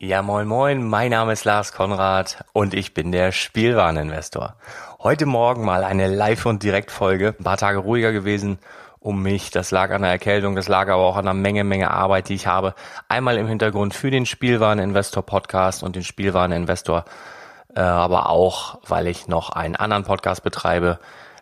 Ja, 0.00 0.22
moin 0.22 0.46
moin, 0.46 0.86
mein 0.86 1.10
Name 1.10 1.32
ist 1.32 1.44
Lars 1.44 1.72
Konrad 1.72 2.44
und 2.52 2.72
ich 2.72 2.94
bin 2.94 3.10
der 3.10 3.32
Spielwareninvestor. 3.32 4.54
Heute 5.02 5.26
Morgen 5.26 5.64
mal 5.64 5.82
eine 5.82 6.06
Live- 6.06 6.46
und 6.46 6.62
Direktfolge, 6.62 7.34
ein 7.36 7.42
paar 7.42 7.56
Tage 7.56 7.78
ruhiger 7.78 8.12
gewesen 8.12 8.60
um 9.00 9.20
mich. 9.24 9.50
Das 9.50 9.72
lag 9.72 9.90
an 9.90 10.02
der 10.02 10.12
Erkältung, 10.12 10.54
das 10.54 10.68
lag 10.68 10.82
aber 10.82 11.02
auch 11.02 11.16
an 11.16 11.26
einer 11.26 11.34
Menge, 11.34 11.64
Menge 11.64 11.90
Arbeit, 11.90 12.28
die 12.28 12.36
ich 12.36 12.46
habe. 12.46 12.76
Einmal 13.08 13.38
im 13.38 13.48
Hintergrund 13.48 13.92
für 13.92 14.12
den 14.12 14.24
Spielwareninvestor 14.24 15.24
Podcast 15.24 15.82
und 15.82 15.96
den 15.96 16.04
Spielwareninvestor, 16.04 17.04
äh, 17.74 17.80
aber 17.80 18.30
auch, 18.30 18.78
weil 18.86 19.08
ich 19.08 19.26
noch 19.26 19.50
einen 19.50 19.74
anderen 19.74 20.04
Podcast 20.04 20.44
betreibe. 20.44 21.00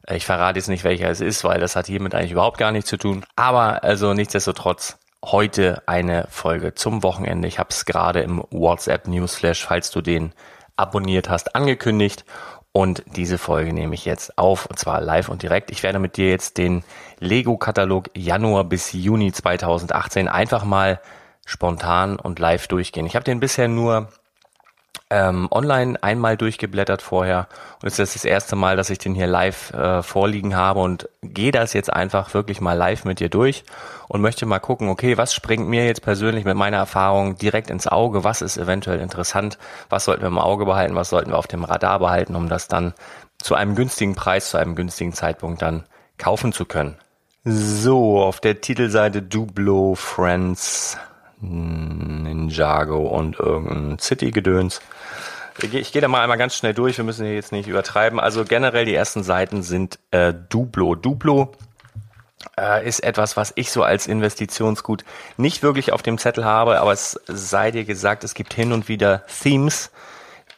Ich 0.08 0.24
verrate 0.24 0.58
jetzt 0.58 0.68
nicht, 0.68 0.82
welcher 0.82 1.10
es 1.10 1.20
ist, 1.20 1.44
weil 1.44 1.60
das 1.60 1.76
hat 1.76 1.88
hiermit 1.88 2.14
eigentlich 2.14 2.32
überhaupt 2.32 2.56
gar 2.56 2.72
nichts 2.72 2.88
zu 2.88 2.96
tun. 2.96 3.26
Aber 3.36 3.84
also 3.84 4.14
nichtsdestotrotz 4.14 4.96
heute 5.26 5.82
eine 5.86 6.28
Folge 6.30 6.74
zum 6.74 7.02
Wochenende. 7.02 7.48
Ich 7.48 7.58
habe 7.58 7.70
es 7.70 7.84
gerade 7.84 8.20
im 8.20 8.44
WhatsApp 8.50 9.08
Newsflash, 9.08 9.66
falls 9.66 9.90
du 9.90 10.00
den 10.00 10.32
abonniert 10.76 11.28
hast, 11.28 11.54
angekündigt. 11.54 12.24
Und 12.72 13.02
diese 13.16 13.38
Folge 13.38 13.72
nehme 13.72 13.94
ich 13.94 14.04
jetzt 14.04 14.38
auf, 14.38 14.66
und 14.66 14.78
zwar 14.78 15.00
live 15.00 15.28
und 15.28 15.42
direkt. 15.42 15.70
Ich 15.70 15.82
werde 15.82 15.98
mit 15.98 16.16
dir 16.16 16.28
jetzt 16.28 16.58
den 16.58 16.84
Lego-Katalog 17.18 18.10
Januar 18.14 18.64
bis 18.64 18.92
Juni 18.92 19.32
2018 19.32 20.28
einfach 20.28 20.64
mal 20.64 21.00
spontan 21.46 22.16
und 22.16 22.38
live 22.38 22.68
durchgehen. 22.68 23.06
Ich 23.06 23.16
habe 23.16 23.24
den 23.24 23.40
bisher 23.40 23.68
nur 23.68 24.08
ähm, 25.08 25.48
online 25.50 26.02
einmal 26.02 26.36
durchgeblättert 26.36 27.00
vorher. 27.00 27.48
Und 27.80 27.88
es 27.88 27.98
ist 27.98 28.14
das 28.14 28.24
erste 28.24 28.56
Mal, 28.56 28.76
dass 28.76 28.90
ich 28.90 28.98
den 28.98 29.14
hier 29.14 29.26
live 29.26 29.72
äh, 29.72 30.02
vorliegen 30.02 30.56
habe 30.56 30.80
und 30.80 31.08
gehe 31.22 31.52
das 31.52 31.72
jetzt 31.72 31.92
einfach 31.92 32.34
wirklich 32.34 32.60
mal 32.60 32.72
live 32.72 33.04
mit 33.04 33.20
dir 33.20 33.28
durch 33.28 33.64
und 34.08 34.20
möchte 34.20 34.46
mal 34.46 34.58
gucken, 34.58 34.88
okay, 34.88 35.16
was 35.16 35.32
springt 35.32 35.68
mir 35.68 35.86
jetzt 35.86 36.02
persönlich 36.02 36.44
mit 36.44 36.56
meiner 36.56 36.78
Erfahrung 36.78 37.36
direkt 37.36 37.70
ins 37.70 37.86
Auge, 37.86 38.24
was 38.24 38.42
ist 38.42 38.56
eventuell 38.56 39.00
interessant, 39.00 39.58
was 39.88 40.04
sollten 40.04 40.22
wir 40.22 40.28
im 40.28 40.38
Auge 40.38 40.64
behalten, 40.64 40.96
was 40.96 41.10
sollten 41.10 41.30
wir 41.30 41.38
auf 41.38 41.46
dem 41.46 41.64
Radar 41.64 42.00
behalten, 42.00 42.34
um 42.34 42.48
das 42.48 42.68
dann 42.68 42.94
zu 43.38 43.54
einem 43.54 43.74
günstigen 43.74 44.14
Preis, 44.14 44.50
zu 44.50 44.56
einem 44.56 44.74
günstigen 44.74 45.12
Zeitpunkt 45.12 45.62
dann 45.62 45.84
kaufen 46.18 46.52
zu 46.52 46.64
können. 46.64 46.96
So, 47.44 48.20
auf 48.22 48.40
der 48.40 48.60
Titelseite 48.60 49.22
Dublo 49.22 49.94
Friends 49.94 50.98
Ninjago 51.40 53.06
und 53.06 53.38
irgendein 53.38 53.98
City-Gedöns. 53.98 54.80
Ich 55.62 55.92
gehe 55.92 56.02
da 56.02 56.08
mal 56.08 56.22
einmal 56.22 56.36
ganz 56.36 56.54
schnell 56.54 56.74
durch, 56.74 56.98
wir 56.98 57.04
müssen 57.04 57.24
hier 57.24 57.34
jetzt 57.34 57.52
nicht 57.52 57.66
übertreiben. 57.66 58.20
Also 58.20 58.44
generell 58.44 58.84
die 58.84 58.94
ersten 58.94 59.22
Seiten 59.22 59.62
sind 59.62 59.98
äh, 60.10 60.34
Duplo. 60.34 60.94
Duplo 60.94 61.52
äh, 62.58 62.86
ist 62.86 63.00
etwas, 63.00 63.36
was 63.36 63.52
ich 63.56 63.70
so 63.70 63.82
als 63.82 64.06
Investitionsgut 64.06 65.04
nicht 65.38 65.62
wirklich 65.62 65.92
auf 65.92 66.02
dem 66.02 66.18
Zettel 66.18 66.44
habe, 66.44 66.80
aber 66.80 66.92
es 66.92 67.20
sei 67.26 67.70
dir 67.70 67.84
gesagt, 67.84 68.22
es 68.22 68.34
gibt 68.34 68.52
hin 68.52 68.72
und 68.72 68.88
wieder 68.88 69.24
Themes, 69.26 69.90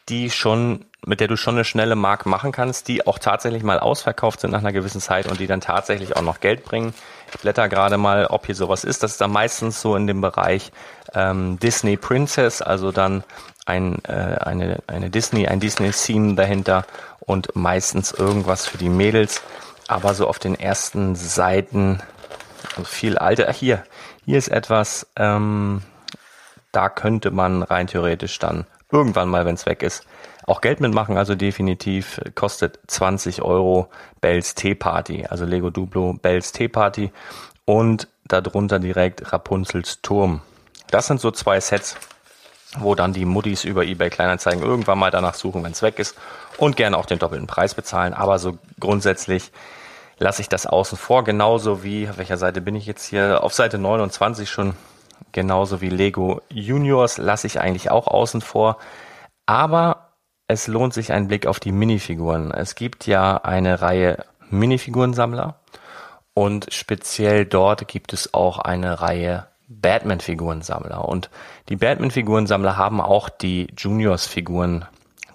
die 0.09 0.29
schon 0.29 0.85
mit 1.05 1.19
der 1.19 1.27
du 1.27 1.37
schon 1.37 1.55
eine 1.55 1.63
schnelle 1.63 1.95
Mark 1.95 2.25
machen 2.25 2.51
kannst, 2.51 2.87
die 2.87 3.07
auch 3.07 3.19
tatsächlich 3.19 3.63
mal 3.63 3.79
ausverkauft 3.79 4.41
sind 4.41 4.51
nach 4.51 4.59
einer 4.59 4.73
gewissen 4.73 4.99
Zeit 4.99 5.27
und 5.27 5.39
die 5.39 5.47
dann 5.47 5.61
tatsächlich 5.61 6.15
auch 6.15 6.21
noch 6.21 6.39
Geld 6.41 6.65
bringen. 6.65 6.93
Ich 7.33 7.41
blätter 7.41 7.69
gerade 7.69 7.97
mal, 7.97 8.25
ob 8.25 8.45
hier 8.45 8.55
sowas 8.55 8.83
ist. 8.83 9.03
Das 9.03 9.11
ist 9.11 9.21
dann 9.21 9.31
meistens 9.31 9.81
so 9.81 9.95
in 9.95 10.07
dem 10.07 10.21
Bereich 10.21 10.71
ähm, 11.13 11.59
Disney 11.59 11.97
Princess, 11.97 12.61
also 12.61 12.91
dann 12.91 13.23
ein, 13.65 14.03
äh, 14.05 14.11
eine, 14.11 14.81
eine 14.87 15.09
Disney, 15.09 15.47
ein 15.47 15.59
Disney-Theme 15.59 16.35
dahinter 16.35 16.85
und 17.19 17.55
meistens 17.55 18.11
irgendwas 18.11 18.65
für 18.65 18.77
die 18.77 18.89
Mädels. 18.89 19.41
Aber 19.87 20.13
so 20.13 20.27
auf 20.27 20.39
den 20.39 20.59
ersten 20.59 21.15
Seiten 21.15 22.01
also 22.75 22.83
viel 22.83 23.17
alter. 23.17 23.51
Hier, 23.51 23.83
hier 24.25 24.37
ist 24.37 24.49
etwas, 24.49 25.07
ähm, 25.15 25.81
da 26.71 26.89
könnte 26.89 27.31
man 27.31 27.63
rein 27.63 27.87
theoretisch 27.87 28.39
dann 28.39 28.65
irgendwann 28.91 29.29
mal, 29.29 29.45
wenn 29.45 29.55
es 29.55 29.65
weg 29.65 29.83
ist, 29.83 30.05
auch 30.49 30.61
Geld 30.61 30.79
mitmachen. 30.79 31.17
Also 31.17 31.35
definitiv 31.35 32.19
kostet 32.35 32.79
20 32.87 33.41
Euro 33.41 33.89
Bells 34.21 34.55
Tea 34.55 34.75
Party, 34.75 35.25
also 35.29 35.45
Lego 35.45 35.69
Duplo 35.69 36.13
Bells 36.13 36.51
Tea 36.51 36.67
Party 36.67 37.11
und 37.65 38.07
darunter 38.27 38.79
direkt 38.79 39.31
Rapunzels 39.31 40.01
Turm. 40.01 40.41
Das 40.89 41.07
sind 41.07 41.21
so 41.21 41.31
zwei 41.31 41.59
Sets, 41.59 41.95
wo 42.77 42.95
dann 42.95 43.13
die 43.13 43.25
Muttis 43.25 43.63
über 43.63 43.85
eBay 43.85 44.09
Kleinanzeigen 44.09 44.63
irgendwann 44.63 44.99
mal 44.99 45.11
danach 45.11 45.35
suchen, 45.35 45.63
wenn 45.63 45.71
es 45.71 45.81
weg 45.81 45.99
ist 45.99 46.17
und 46.57 46.75
gerne 46.75 46.97
auch 46.97 47.05
den 47.05 47.19
doppelten 47.19 47.47
Preis 47.47 47.75
bezahlen. 47.75 48.13
Aber 48.13 48.39
so 48.39 48.57
grundsätzlich 48.79 49.51
lasse 50.17 50.41
ich 50.41 50.49
das 50.49 50.65
außen 50.65 50.97
vor, 50.97 51.23
genauso 51.23 51.83
wie, 51.83 52.09
auf 52.09 52.17
welcher 52.17 52.37
Seite 52.37 52.61
bin 52.61 52.75
ich 52.75 52.85
jetzt 52.85 53.05
hier? 53.05 53.43
Auf 53.43 53.53
Seite 53.53 53.77
29 53.77 54.49
schon 54.49 54.73
genauso 55.31 55.79
wie 55.81 55.89
Lego 55.89 56.41
Juniors 56.49 57.17
lasse 57.17 57.47
ich 57.47 57.59
eigentlich 57.59 57.91
auch 57.91 58.07
außen 58.07 58.41
vor. 58.41 58.77
Aber 59.45 59.98
es 60.49 60.65
lohnt 60.65 60.95
sich 60.95 61.13
ein 61.13 61.27
Blick 61.27 61.45
auf 61.45 61.59
die 61.59 61.71
Minifiguren. 61.71 62.51
Es 62.51 62.73
gibt 62.73 63.05
ja 63.05 63.37
eine 63.37 63.81
Reihe 63.81 64.25
Minifigurensammler 64.49 65.59
und 66.33 66.73
speziell 66.73 67.45
dort 67.45 67.87
gibt 67.87 68.13
es 68.13 68.33
auch 68.33 68.57
eine 68.57 68.99
Reihe 68.99 69.45
Batman-Figurensammler. 69.67 71.07
Und 71.07 71.29
die 71.69 71.75
Batman-Figurensammler 71.75 72.77
haben 72.77 72.99
auch 72.99 73.29
die 73.29 73.67
Juniors-Figuren 73.77 74.85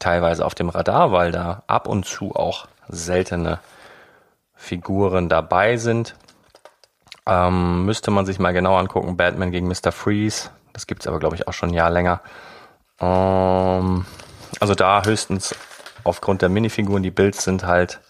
teilweise 0.01 0.45
auf 0.45 0.57
dem 0.57 0.69
Radar, 0.69 1.13
weil 1.13 1.31
da 1.31 1.63
ab 1.69 1.87
und 1.87 2.07
zu 2.07 2.35
auch 2.35 2.67
seltene 2.89 3.61
Figuren 4.57 5.29
dabei 5.29 5.77
sind. 5.77 6.17
Ähm, 7.25 7.85
müsste 7.87 8.11
man 8.11 8.27
sich 8.27 8.41
mal 8.41 8.53
genau 8.53 8.77
angucken. 8.77 9.17
Batman 9.17 9.53
gegen 9.53 9.69
Mr. 9.69 9.93
Freeze. 9.93 10.51
Das 10.73 10.89
gibt's 10.89 11.07
aber, 11.07 11.21
glaube 11.21 11.37
ich, 11.37 11.47
auch 11.47 11.53
schon 11.53 11.69
ein 11.69 11.75
Jahr 11.75 11.91
länger. 11.91 12.21
Ähm, 12.99 14.05
also 14.61 14.75
da 14.75 15.05
höchstens 15.05 15.55
aufgrund 16.05 16.43
der 16.43 16.49
Minifiguren. 16.49 17.03
Die 17.03 17.11
Builds 17.11 17.45
sind 17.45 17.65
halt 17.65 18.01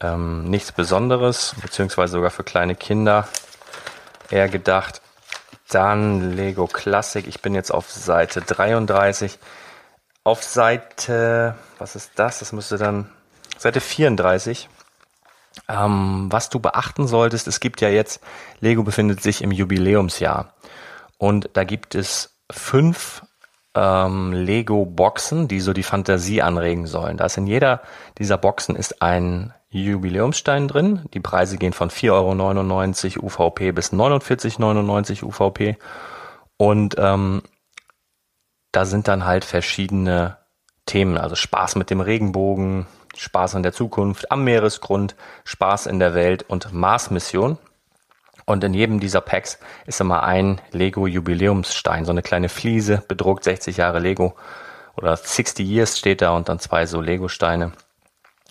ähm, 0.00 0.44
nichts 0.44 0.72
Besonderes, 0.72 1.54
beziehungsweise 1.60 2.12
sogar 2.12 2.30
für 2.30 2.44
kleine 2.44 2.74
Kinder 2.74 3.28
eher 4.30 4.48
gedacht. 4.48 5.02
Dann 5.68 6.34
Lego 6.34 6.66
Classic. 6.66 7.26
Ich 7.26 7.42
bin 7.42 7.54
jetzt 7.54 7.72
auf 7.72 7.90
Seite 7.90 8.40
33. 8.40 9.38
Auf 10.24 10.42
Seite, 10.42 11.54
was 11.78 11.96
ist 11.96 12.12
das? 12.16 12.40
Das 12.40 12.52
müsste 12.52 12.76
dann 12.76 13.10
Seite 13.56 13.80
34 13.80 14.68
ähm, 15.68 16.26
was 16.30 16.48
du 16.50 16.60
beachten 16.60 17.06
solltest, 17.06 17.48
es 17.48 17.60
gibt 17.60 17.80
ja 17.80 17.88
jetzt, 17.88 18.20
Lego 18.60 18.82
befindet 18.82 19.22
sich 19.22 19.42
im 19.42 19.52
Jubiläumsjahr 19.52 20.54
und 21.18 21.50
da 21.54 21.64
gibt 21.64 21.94
es 21.94 22.36
fünf 22.50 23.22
ähm, 23.74 24.32
Lego-Boxen, 24.32 25.48
die 25.48 25.60
so 25.60 25.72
die 25.72 25.82
Fantasie 25.82 26.42
anregen 26.42 26.86
sollen. 26.86 27.16
Da 27.16 27.26
ist 27.26 27.36
in 27.36 27.46
jeder 27.46 27.82
dieser 28.18 28.38
Boxen 28.38 28.76
ist 28.76 29.02
ein 29.02 29.54
Jubiläumsstein 29.70 30.66
drin. 30.66 31.04
Die 31.14 31.20
Preise 31.20 31.56
gehen 31.56 31.72
von 31.72 31.90
4,99 31.90 33.16
Euro 33.16 33.26
UVP 33.26 33.72
bis 33.72 33.92
49,99 33.92 35.24
UVP. 35.24 35.76
Und 36.56 36.96
ähm, 36.98 37.42
da 38.72 38.84
sind 38.84 39.08
dann 39.08 39.24
halt 39.24 39.44
verschiedene 39.44 40.36
Themen, 40.86 41.18
also 41.18 41.36
Spaß 41.36 41.76
mit 41.76 41.90
dem 41.90 42.00
Regenbogen, 42.00 42.86
Spaß 43.16 43.54
in 43.54 43.62
der 43.62 43.72
Zukunft, 43.72 44.30
am 44.32 44.44
Meeresgrund, 44.44 45.14
Spaß 45.44 45.86
in 45.86 45.98
der 45.98 46.14
Welt 46.14 46.44
und 46.48 46.72
Mars-Mission. 46.72 47.58
Und 48.50 48.64
in 48.64 48.74
jedem 48.74 48.98
dieser 48.98 49.20
Packs 49.20 49.60
ist 49.86 50.00
immer 50.00 50.24
ein 50.24 50.60
Lego-Jubiläumsstein, 50.72 52.04
so 52.04 52.10
eine 52.10 52.20
kleine 52.22 52.48
Fliese, 52.48 53.00
bedruckt 53.06 53.44
60 53.44 53.76
Jahre 53.76 54.00
Lego 54.00 54.34
oder 54.96 55.16
60 55.16 55.64
Years 55.64 55.96
steht 55.96 56.20
da 56.20 56.32
und 56.32 56.48
dann 56.48 56.58
zwei 56.58 56.84
so 56.86 57.00
Lego-Steine. 57.00 57.70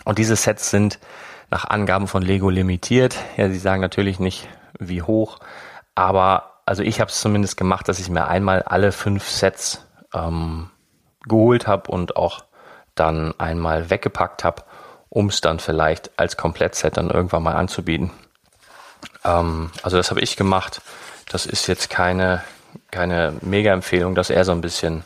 Und 0.06 0.18
diese 0.18 0.38
Sets 0.38 0.70
sind 0.70 1.00
nach 1.52 1.66
Angaben 1.66 2.08
von 2.08 2.22
Lego 2.22 2.50
limitiert. 2.50 3.18
Ja, 3.36 3.50
sie 3.50 3.60
sagen 3.60 3.82
natürlich 3.82 4.22
nicht, 4.22 4.48
wie 4.80 5.02
hoch, 5.02 5.40
aber 5.96 6.62
also 6.66 6.82
ich 6.82 7.02
habe 7.02 7.12
es 7.12 7.20
zumindest 7.20 7.58
gemacht, 7.58 7.90
dass 7.90 8.00
ich 8.00 8.10
mir 8.10 8.30
einmal 8.30 8.64
alle 8.64 8.94
fünf 8.94 9.28
Sets 9.28 9.86
ähm, 10.14 10.70
geholt 11.28 11.68
habe 11.68 11.92
und 11.92 12.16
auch 12.16 12.46
dann 12.96 13.38
einmal 13.38 13.90
weggepackt 13.90 14.46
habe, 14.46 14.64
um 15.10 15.28
es 15.28 15.42
dann 15.42 15.60
vielleicht 15.60 16.18
als 16.18 16.38
Komplettset 16.38 16.96
dann 16.96 17.10
irgendwann 17.10 17.44
mal 17.44 17.56
anzubieten. 17.56 18.12
Ähm, 19.24 19.72
also 19.84 19.98
das 19.98 20.10
habe 20.10 20.22
ich 20.22 20.36
gemacht. 20.36 20.82
Das 21.30 21.46
ist 21.46 21.68
jetzt 21.68 21.90
keine, 21.90 22.44
keine 22.92 23.34
Mega-Empfehlung, 23.42 24.16
das 24.16 24.30
ist 24.30 24.36
eher 24.36 24.46
so 24.46 24.52
ein 24.52 24.62
bisschen 24.62 25.04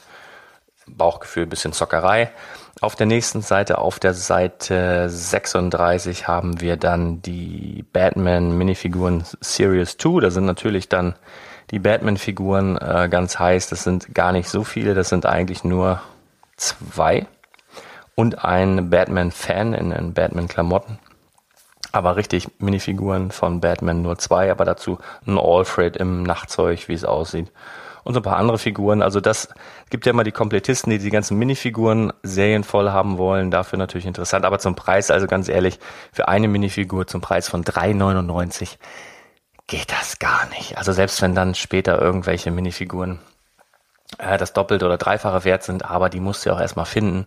Bauchgefühl, 0.86 1.44
ein 1.44 1.50
bisschen 1.50 1.74
Zockerei. 1.74 2.32
Auf 2.82 2.96
der 2.96 3.06
nächsten 3.06 3.42
Seite, 3.42 3.78
auf 3.78 4.00
der 4.00 4.14
Seite 4.14 5.10
36, 5.10 6.28
haben 6.28 6.60
wir 6.60 6.76
dann 6.76 7.22
die 7.22 7.86
Batman 7.94 8.58
Minifiguren 8.58 9.24
Series 9.40 9.98
2. 9.98 10.22
Da 10.22 10.32
sind 10.32 10.46
natürlich 10.46 10.90
dann 10.90 11.16
die 11.72 11.80
Batman-Figuren 11.80 12.78
äh, 12.78 13.08
ganz 13.10 13.40
heiß. 13.40 13.70
Das 13.70 13.84
sind 13.84 14.14
gar 14.14 14.32
nicht 14.32 14.50
so 14.50 14.64
viele, 14.64 14.96
das 14.96 15.10
sind 15.10 15.26
eigentlich 15.26 15.64
nur 15.64 16.02
zwei 16.58 17.26
und 18.16 18.44
ein 18.44 18.90
Batman-Fan 18.90 19.74
in, 19.74 19.92
in 19.92 20.14
Batman-Klamotten. 20.14 21.00
Aber 21.94 22.18
richtig 22.18 22.50
Minifiguren 22.60 23.32
von 23.32 23.62
Batman 23.62 24.02
nur 24.02 24.18
zwei, 24.18 24.52
aber 24.52 24.66
dazu 24.66 24.98
ein 25.26 25.38
Alfred 25.38 25.96
im 25.96 26.24
Nachtzeug, 26.24 26.90
wie 26.90 26.94
es 26.94 27.06
aussieht. 27.06 27.52
Und 28.04 28.16
so 28.16 28.20
ein 28.20 28.24
paar 28.24 28.38
andere 28.38 28.58
Figuren. 28.58 29.02
Also 29.02 29.22
das 29.22 29.48
gibt 29.90 30.06
ja 30.06 30.10
immer 30.10 30.26
die 30.26 30.34
Komplettisten, 30.34 30.90
die 30.90 30.98
die 30.98 31.10
ganzen 31.10 31.38
Minifiguren 31.38 32.12
serienvoll 32.24 32.92
haben 32.92 33.18
wollen. 33.18 33.50
Dafür 33.50 33.80
natürlich 33.80 34.06
interessant. 34.06 34.44
Aber 34.44 34.60
zum 34.60 34.76
Preis, 34.76 35.10
also 35.10 35.26
ganz 35.26 35.48
ehrlich, 35.48 35.80
für 36.12 36.28
eine 36.28 36.50
Minifigur 36.50 37.08
zum 37.08 37.22
Preis 37.22 37.48
von 37.48 37.64
3,99 37.64 38.78
geht 39.68 39.92
das 39.92 40.20
gar 40.20 40.50
nicht. 40.50 40.78
Also 40.78 40.92
selbst 40.92 41.22
wenn 41.22 41.36
dann 41.36 41.56
später 41.56 42.02
irgendwelche 42.02 42.52
Minifiguren 42.52 43.20
äh, 44.18 44.38
das 44.38 44.54
Doppelte 44.54 44.86
oder 44.86 44.98
Dreifache 44.98 45.46
wert 45.46 45.64
sind, 45.64 45.86
aber 45.86 46.10
die 46.10 46.20
musst 46.20 46.46
du 46.46 46.50
ja 46.50 46.56
auch 46.56 46.62
erstmal 46.62 46.86
finden. 46.86 47.26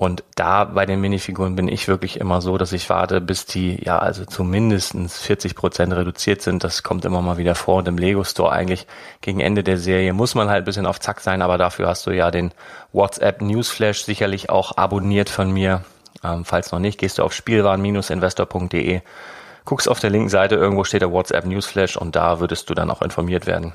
Und 0.00 0.24
da 0.34 0.64
bei 0.64 0.86
den 0.86 1.02
Minifiguren 1.02 1.56
bin 1.56 1.68
ich 1.68 1.86
wirklich 1.86 2.20
immer 2.20 2.40
so, 2.40 2.56
dass 2.56 2.72
ich 2.72 2.88
warte, 2.88 3.20
bis 3.20 3.44
die 3.44 3.84
ja 3.84 3.98
also 3.98 4.24
zumindest 4.24 4.94
40 4.96 5.54
Prozent 5.54 5.92
reduziert 5.92 6.40
sind. 6.40 6.64
Das 6.64 6.82
kommt 6.82 7.04
immer 7.04 7.20
mal 7.20 7.36
wieder 7.36 7.54
vor. 7.54 7.76
Und 7.76 7.88
im 7.88 7.98
Lego 7.98 8.24
Store 8.24 8.50
eigentlich 8.50 8.86
gegen 9.20 9.40
Ende 9.40 9.62
der 9.62 9.76
Serie 9.76 10.14
muss 10.14 10.34
man 10.34 10.48
halt 10.48 10.62
ein 10.62 10.64
bisschen 10.64 10.86
auf 10.86 11.00
Zack 11.00 11.20
sein, 11.20 11.42
aber 11.42 11.58
dafür 11.58 11.88
hast 11.88 12.06
du 12.06 12.12
ja 12.12 12.30
den 12.30 12.52
WhatsApp 12.94 13.42
Newsflash 13.42 14.04
sicherlich 14.04 14.48
auch 14.48 14.78
abonniert 14.78 15.28
von 15.28 15.50
mir. 15.50 15.84
Ähm, 16.24 16.46
falls 16.46 16.72
noch 16.72 16.78
nicht, 16.78 16.98
gehst 16.98 17.18
du 17.18 17.22
auf 17.22 17.34
spielwaren-investor.de, 17.34 19.02
guckst 19.66 19.86
auf 19.86 20.00
der 20.00 20.08
linken 20.08 20.30
Seite, 20.30 20.54
irgendwo 20.54 20.84
steht 20.84 21.02
der 21.02 21.12
WhatsApp 21.12 21.44
Newsflash 21.44 21.98
und 21.98 22.16
da 22.16 22.40
würdest 22.40 22.70
du 22.70 22.74
dann 22.74 22.90
auch 22.90 23.02
informiert 23.02 23.44
werden. 23.44 23.74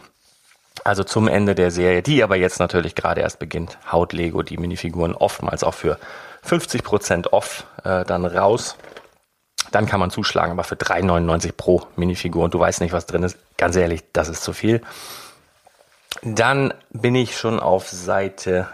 Also 0.83 1.03
zum 1.03 1.27
Ende 1.27 1.55
der 1.55 1.71
Serie, 1.71 2.01
die 2.01 2.23
aber 2.23 2.35
jetzt 2.35 2.59
natürlich 2.59 2.95
gerade 2.95 3.21
erst 3.21 3.39
beginnt, 3.39 3.77
haut 3.91 4.13
Lego 4.13 4.43
die 4.43 4.57
Minifiguren 4.57 5.15
oftmals 5.15 5.63
auch 5.63 5.73
für 5.73 5.97
50% 6.47 7.29
off 7.31 7.65
äh, 7.83 8.03
dann 8.03 8.25
raus. 8.25 8.75
Dann 9.71 9.87
kann 9.87 9.99
man 9.99 10.11
zuschlagen, 10.11 10.51
aber 10.51 10.63
für 10.63 10.75
3,99 10.75 11.53
pro 11.53 11.83
Minifigur 11.95 12.43
und 12.43 12.53
du 12.53 12.59
weißt 12.59 12.81
nicht, 12.81 12.93
was 12.93 13.05
drin 13.05 13.23
ist. 13.23 13.37
Ganz 13.57 13.75
ehrlich, 13.75 14.03
das 14.13 14.29
ist 14.29 14.43
zu 14.43 14.53
viel. 14.53 14.81
Dann 16.21 16.73
bin 16.91 17.15
ich 17.15 17.37
schon 17.37 17.59
auf 17.59 17.89
Seite 17.89 18.67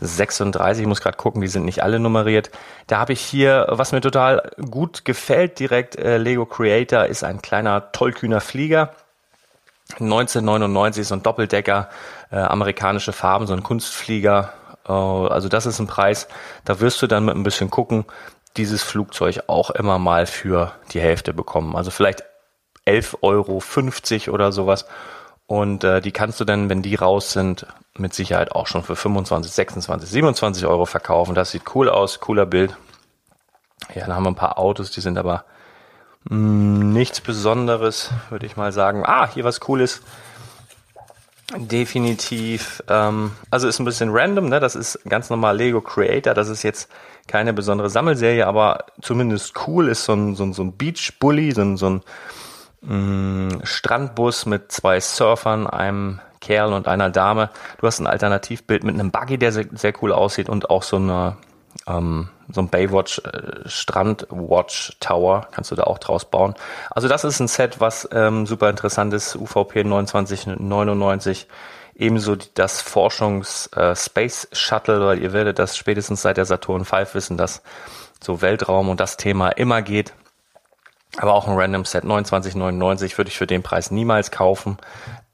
36. 0.00 0.82
Ich 0.82 0.88
muss 0.88 1.00
gerade 1.00 1.16
gucken, 1.16 1.40
die 1.40 1.48
sind 1.48 1.64
nicht 1.64 1.82
alle 1.82 1.98
nummeriert. 1.98 2.50
Da 2.86 2.98
habe 2.98 3.12
ich 3.12 3.20
hier, 3.20 3.66
was 3.68 3.92
mir 3.92 4.00
total 4.00 4.50
gut 4.70 5.04
gefällt, 5.04 5.58
direkt 5.58 5.96
äh, 5.96 6.18
Lego 6.18 6.46
Creator 6.46 7.06
ist 7.06 7.24
ein 7.24 7.42
kleiner 7.42 7.92
tollkühner 7.92 8.40
Flieger 8.40 8.94
1999 10.00 11.06
so 11.06 11.14
ein 11.14 11.22
Doppeldecker, 11.22 11.88
äh, 12.30 12.36
amerikanische 12.36 13.12
Farben, 13.12 13.46
so 13.46 13.52
ein 13.52 13.62
Kunstflieger. 13.62 14.52
Äh, 14.86 14.92
also 14.92 15.48
das 15.48 15.66
ist 15.66 15.78
ein 15.78 15.86
Preis, 15.86 16.28
da 16.64 16.80
wirst 16.80 17.02
du 17.02 17.06
dann 17.06 17.24
mit 17.24 17.34
ein 17.34 17.42
bisschen 17.42 17.70
gucken, 17.70 18.04
dieses 18.56 18.82
Flugzeug 18.82 19.44
auch 19.46 19.70
immer 19.70 19.98
mal 19.98 20.26
für 20.26 20.72
die 20.92 21.00
Hälfte 21.00 21.32
bekommen. 21.32 21.76
Also 21.76 21.90
vielleicht 21.90 22.24
11,50 22.86 24.28
Euro 24.28 24.34
oder 24.34 24.52
sowas. 24.52 24.86
Und 25.46 25.84
äh, 25.84 26.00
die 26.00 26.12
kannst 26.12 26.40
du 26.40 26.44
dann, 26.44 26.70
wenn 26.70 26.82
die 26.82 26.94
raus 26.94 27.32
sind, 27.32 27.66
mit 27.96 28.14
Sicherheit 28.14 28.52
auch 28.52 28.66
schon 28.66 28.82
für 28.82 28.96
25, 28.96 29.52
26, 29.52 30.08
27 30.08 30.66
Euro 30.66 30.86
verkaufen. 30.86 31.34
Das 31.34 31.50
sieht 31.50 31.74
cool 31.74 31.88
aus, 31.88 32.20
cooler 32.20 32.46
Bild. 32.46 32.76
Ja, 33.94 34.06
dann 34.06 34.14
haben 34.14 34.24
wir 34.24 34.30
ein 34.30 34.36
paar 34.36 34.58
Autos, 34.58 34.90
die 34.90 35.00
sind 35.00 35.18
aber 35.18 35.44
nichts 36.28 37.20
Besonderes, 37.20 38.10
würde 38.30 38.46
ich 38.46 38.56
mal 38.56 38.72
sagen. 38.72 39.02
Ah, 39.04 39.28
hier 39.32 39.44
was 39.44 39.60
Cooles. 39.60 40.02
Definitiv. 41.56 42.82
Ähm, 42.88 43.32
also 43.50 43.68
ist 43.68 43.78
ein 43.78 43.84
bisschen 43.84 44.10
random, 44.12 44.48
ne? 44.48 44.60
Das 44.60 44.74
ist 44.74 44.98
ganz 45.08 45.28
normal 45.28 45.56
Lego 45.56 45.80
Creator. 45.80 46.34
Das 46.34 46.48
ist 46.48 46.62
jetzt 46.62 46.88
keine 47.26 47.52
besondere 47.52 47.90
Sammelserie, 47.90 48.46
aber 48.46 48.86
zumindest 49.00 49.54
cool 49.66 49.88
ist 49.88 50.04
so 50.04 50.14
ein, 50.14 50.34
so 50.34 50.44
ein, 50.44 50.52
so 50.52 50.62
ein 50.62 50.72
Beach 50.72 51.18
Bully, 51.18 51.52
so 51.52 51.62
ein, 51.62 51.76
so 51.76 51.90
ein 51.90 52.02
mh, 52.82 52.94
mm, 52.94 53.60
Strandbus 53.64 54.46
mit 54.46 54.72
zwei 54.72 55.00
Surfern, 55.00 55.66
einem 55.66 56.20
Kerl 56.40 56.72
und 56.72 56.88
einer 56.88 57.10
Dame. 57.10 57.50
Du 57.78 57.86
hast 57.86 58.00
ein 58.00 58.06
Alternativbild 58.06 58.82
mit 58.84 58.94
einem 58.94 59.10
Buggy, 59.10 59.38
der 59.38 59.52
sehr, 59.52 59.66
sehr 59.72 59.92
cool 60.02 60.12
aussieht 60.12 60.48
und 60.48 60.70
auch 60.70 60.82
so 60.82 60.96
eine 60.96 61.36
ähm, 61.86 62.28
so 62.52 62.60
ein 62.60 62.68
Baywatch 62.68 63.18
äh, 63.18 63.68
Strand 63.68 64.26
Watch 64.30 64.96
Tower 65.00 65.48
kannst 65.50 65.70
du 65.70 65.74
da 65.74 65.84
auch 65.84 65.98
draus 65.98 66.24
bauen. 66.24 66.54
Also 66.90 67.08
das 67.08 67.24
ist 67.24 67.40
ein 67.40 67.48
Set, 67.48 67.80
was 67.80 68.08
ähm, 68.12 68.46
super 68.46 68.70
interessant 68.70 69.12
ist. 69.14 69.36
UVP 69.36 69.82
2999 69.82 71.48
ebenso 71.94 72.36
das 72.36 72.80
Forschungs 72.80 73.68
äh, 73.68 73.94
Space 73.96 74.48
Shuttle, 74.52 75.04
weil 75.04 75.18
ihr 75.18 75.32
werdet 75.32 75.58
das 75.58 75.76
spätestens 75.76 76.22
seit 76.22 76.36
der 76.36 76.44
Saturn 76.44 76.84
V 76.84 77.14
wissen, 77.14 77.36
dass 77.36 77.62
so 78.22 78.40
Weltraum 78.40 78.88
und 78.88 79.00
das 79.00 79.16
Thema 79.16 79.48
immer 79.50 79.82
geht. 79.82 80.12
Aber 81.18 81.34
auch 81.34 81.46
ein 81.46 81.58
Random 81.58 81.84
Set 81.84 82.04
29,99 82.04 83.18
würde 83.18 83.28
ich 83.28 83.36
für 83.36 83.46
den 83.46 83.62
Preis 83.62 83.90
niemals 83.90 84.30
kaufen. 84.30 84.78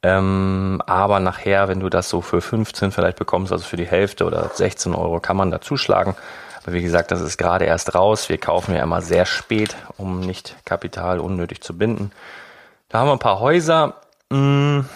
Ähm, 0.02 0.82
aber 0.87 1.20
nachher, 1.20 1.68
wenn 1.68 1.80
du 1.80 1.88
das 1.88 2.08
so 2.08 2.20
für 2.20 2.40
15 2.40 2.92
vielleicht 2.92 3.18
bekommst, 3.18 3.52
also 3.52 3.64
für 3.64 3.76
die 3.76 3.87
Hälfte 3.87 4.25
oder 4.25 4.50
16 4.52 4.94
Euro, 4.94 5.20
kann 5.20 5.37
man 5.37 5.50
da 5.50 5.60
zuschlagen. 5.60 6.16
Wie 6.72 6.82
gesagt, 6.82 7.10
das 7.10 7.20
ist 7.20 7.38
gerade 7.38 7.64
erst 7.64 7.94
raus. 7.94 8.28
Wir 8.28 8.38
kaufen 8.38 8.75
ja 8.75 8.82
immer 8.82 9.02
sehr 9.02 9.26
spät, 9.26 9.76
um 9.96 10.20
nicht 10.20 10.56
Kapital 10.64 11.20
unnötig 11.20 11.62
zu 11.62 11.76
binden. 11.76 12.12
Da 12.88 12.98
haben 12.98 13.08
wir 13.08 13.12
ein 13.12 13.18
paar 13.18 13.40
Häuser. 13.40 13.94
Hm, 14.32 14.88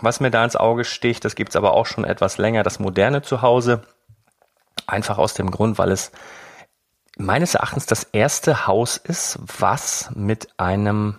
was 0.00 0.20
mir 0.20 0.30
da 0.30 0.44
ins 0.44 0.56
Auge 0.56 0.84
sticht, 0.84 1.24
das 1.24 1.34
gibt's 1.34 1.56
aber 1.56 1.74
auch 1.74 1.86
schon 1.86 2.04
etwas 2.04 2.38
länger, 2.38 2.62
das 2.62 2.78
moderne 2.78 3.22
Zuhause. 3.22 3.82
Einfach 4.86 5.18
aus 5.18 5.34
dem 5.34 5.50
Grund, 5.50 5.78
weil 5.78 5.90
es 5.90 6.10
meines 7.18 7.54
Erachtens 7.54 7.86
das 7.86 8.04
erste 8.04 8.66
Haus 8.66 8.96
ist, 8.96 9.38
was 9.58 10.10
mit 10.14 10.48
einem 10.56 11.18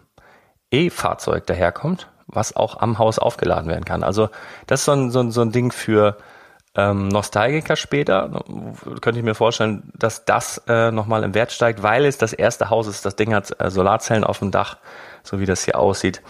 E-Fahrzeug 0.71 1.45
daherkommt 1.45 2.07
was 2.31 2.55
auch 2.55 2.79
am 2.79 2.97
Haus 2.97 3.19
aufgeladen 3.19 3.69
werden 3.69 3.85
kann. 3.85 4.03
Also 4.03 4.29
das 4.67 4.81
ist 4.81 4.85
so 4.85 4.91
ein, 4.93 5.11
so 5.11 5.19
ein, 5.19 5.31
so 5.31 5.41
ein 5.41 5.51
Ding 5.51 5.71
für 5.71 6.17
ähm, 6.75 7.09
Nostalgiker 7.09 7.75
später. 7.75 8.43
Könnte 9.01 9.19
ich 9.19 9.25
mir 9.25 9.35
vorstellen, 9.35 9.91
dass 9.95 10.25
das 10.25 10.61
äh, 10.67 10.91
nochmal 10.91 11.23
im 11.23 11.33
Wert 11.33 11.51
steigt, 11.51 11.83
weil 11.83 12.05
es 12.05 12.17
das 12.17 12.33
erste 12.33 12.69
Haus 12.69 12.87
ist. 12.87 13.05
Das 13.05 13.15
Ding 13.15 13.33
hat 13.33 13.59
äh, 13.59 13.69
Solarzellen 13.69 14.23
auf 14.23 14.39
dem 14.39 14.51
Dach, 14.51 14.77
so 15.23 15.39
wie 15.39 15.45
das 15.45 15.63
hier 15.63 15.77
aussieht. 15.77 16.21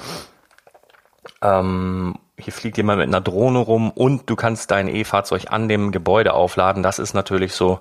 Ähm, 1.41 2.17
hier 2.37 2.53
fliegt 2.53 2.77
jemand 2.77 2.99
mit 2.99 3.07
einer 3.07 3.21
Drohne 3.21 3.59
rum 3.59 3.91
und 3.91 4.29
du 4.29 4.35
kannst 4.35 4.71
dein 4.71 4.87
E-Fahrzeug 4.87 5.45
an 5.49 5.67
dem 5.67 5.91
Gebäude 5.91 6.33
aufladen. 6.33 6.81
Das 6.81 6.97
ist 6.97 7.13
natürlich 7.13 7.53
so 7.53 7.79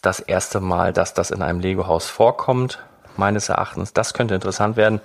das 0.00 0.20
erste 0.20 0.60
Mal, 0.60 0.92
dass 0.92 1.14
das 1.14 1.32
in 1.32 1.42
einem 1.42 1.58
Lego-Haus 1.58 2.06
vorkommt, 2.06 2.78
meines 3.16 3.48
Erachtens. 3.48 3.92
Das 3.92 4.14
könnte 4.14 4.36
interessant 4.36 4.76
werden. 4.76 5.00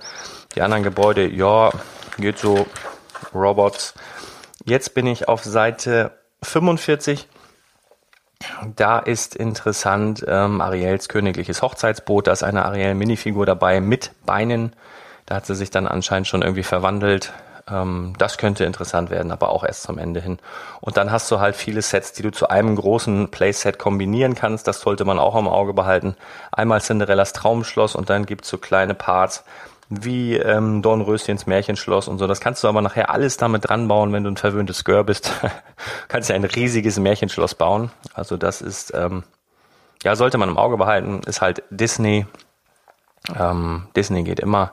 Die 0.54 0.62
anderen 0.62 0.84
Gebäude, 0.84 1.26
ja, 1.28 1.72
geht 2.18 2.38
so 2.38 2.66
Robots. 3.34 3.94
Jetzt 4.64 4.94
bin 4.94 5.08
ich 5.08 5.28
auf 5.28 5.42
Seite 5.42 6.12
45. 6.44 7.28
Da 8.76 8.98
ist 8.98 9.36
interessant 9.36 10.24
ähm, 10.26 10.60
Ariels 10.60 11.08
königliches 11.08 11.62
Hochzeitsboot. 11.62 12.26
Da 12.26 12.32
ist 12.32 12.42
eine 12.42 12.64
Ariel-Minifigur 12.64 13.46
dabei 13.46 13.80
mit 13.80 14.12
Beinen. 14.26 14.74
Da 15.26 15.36
hat 15.36 15.46
sie 15.46 15.54
sich 15.54 15.70
dann 15.70 15.86
anscheinend 15.86 16.28
schon 16.28 16.42
irgendwie 16.42 16.62
verwandelt. 16.62 17.32
Ähm, 17.70 18.12
das 18.18 18.36
könnte 18.36 18.64
interessant 18.64 19.10
werden, 19.10 19.32
aber 19.32 19.48
auch 19.48 19.64
erst 19.64 19.84
zum 19.84 19.98
Ende 19.98 20.20
hin. 20.20 20.38
Und 20.80 20.96
dann 20.96 21.10
hast 21.10 21.30
du 21.30 21.40
halt 21.40 21.56
viele 21.56 21.80
Sets, 21.80 22.12
die 22.12 22.22
du 22.22 22.30
zu 22.30 22.48
einem 22.48 22.76
großen 22.76 23.30
Playset 23.30 23.78
kombinieren 23.78 24.34
kannst. 24.34 24.68
Das 24.68 24.80
sollte 24.80 25.04
man 25.04 25.18
auch 25.18 25.36
im 25.36 25.48
Auge 25.48 25.72
behalten. 25.72 26.16
Einmal 26.52 26.80
Cinderellas 26.80 27.32
Traumschloss 27.32 27.94
und 27.94 28.10
dann 28.10 28.26
gibt's 28.26 28.48
so 28.48 28.58
kleine 28.58 28.94
Parts 28.94 29.44
wie 29.88 30.36
ähm, 30.36 30.82
Dornröschens 30.82 31.46
Märchenschloss 31.46 32.08
und 32.08 32.18
so. 32.18 32.26
Das 32.26 32.40
kannst 32.40 32.64
du 32.64 32.68
aber 32.68 32.82
nachher 32.82 33.10
alles 33.10 33.36
damit 33.36 33.68
dran 33.68 33.88
bauen, 33.88 34.12
wenn 34.12 34.24
du 34.24 34.30
ein 34.30 34.36
verwöhntes 34.36 34.84
Gör 34.84 35.04
bist. 35.04 35.32
kannst 36.08 36.30
ja 36.30 36.36
ein 36.36 36.44
riesiges 36.44 36.98
Märchenschloss 36.98 37.54
bauen. 37.54 37.90
Also 38.14 38.36
das 38.36 38.62
ist, 38.62 38.92
ähm, 38.94 39.24
ja, 40.02 40.16
sollte 40.16 40.38
man 40.38 40.48
im 40.48 40.58
Auge 40.58 40.76
behalten. 40.76 41.20
Ist 41.26 41.40
halt 41.40 41.62
Disney. 41.70 42.26
Ähm, 43.38 43.88
Disney 43.96 44.22
geht 44.22 44.40
immer 44.40 44.72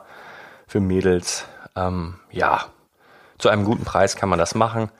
für 0.66 0.80
Mädels. 0.80 1.46
Ähm, 1.76 2.18
ja, 2.30 2.66
zu 3.38 3.48
einem 3.48 3.64
guten 3.64 3.84
Preis 3.84 4.16
kann 4.16 4.28
man 4.28 4.38
das 4.38 4.54
machen. 4.54 4.90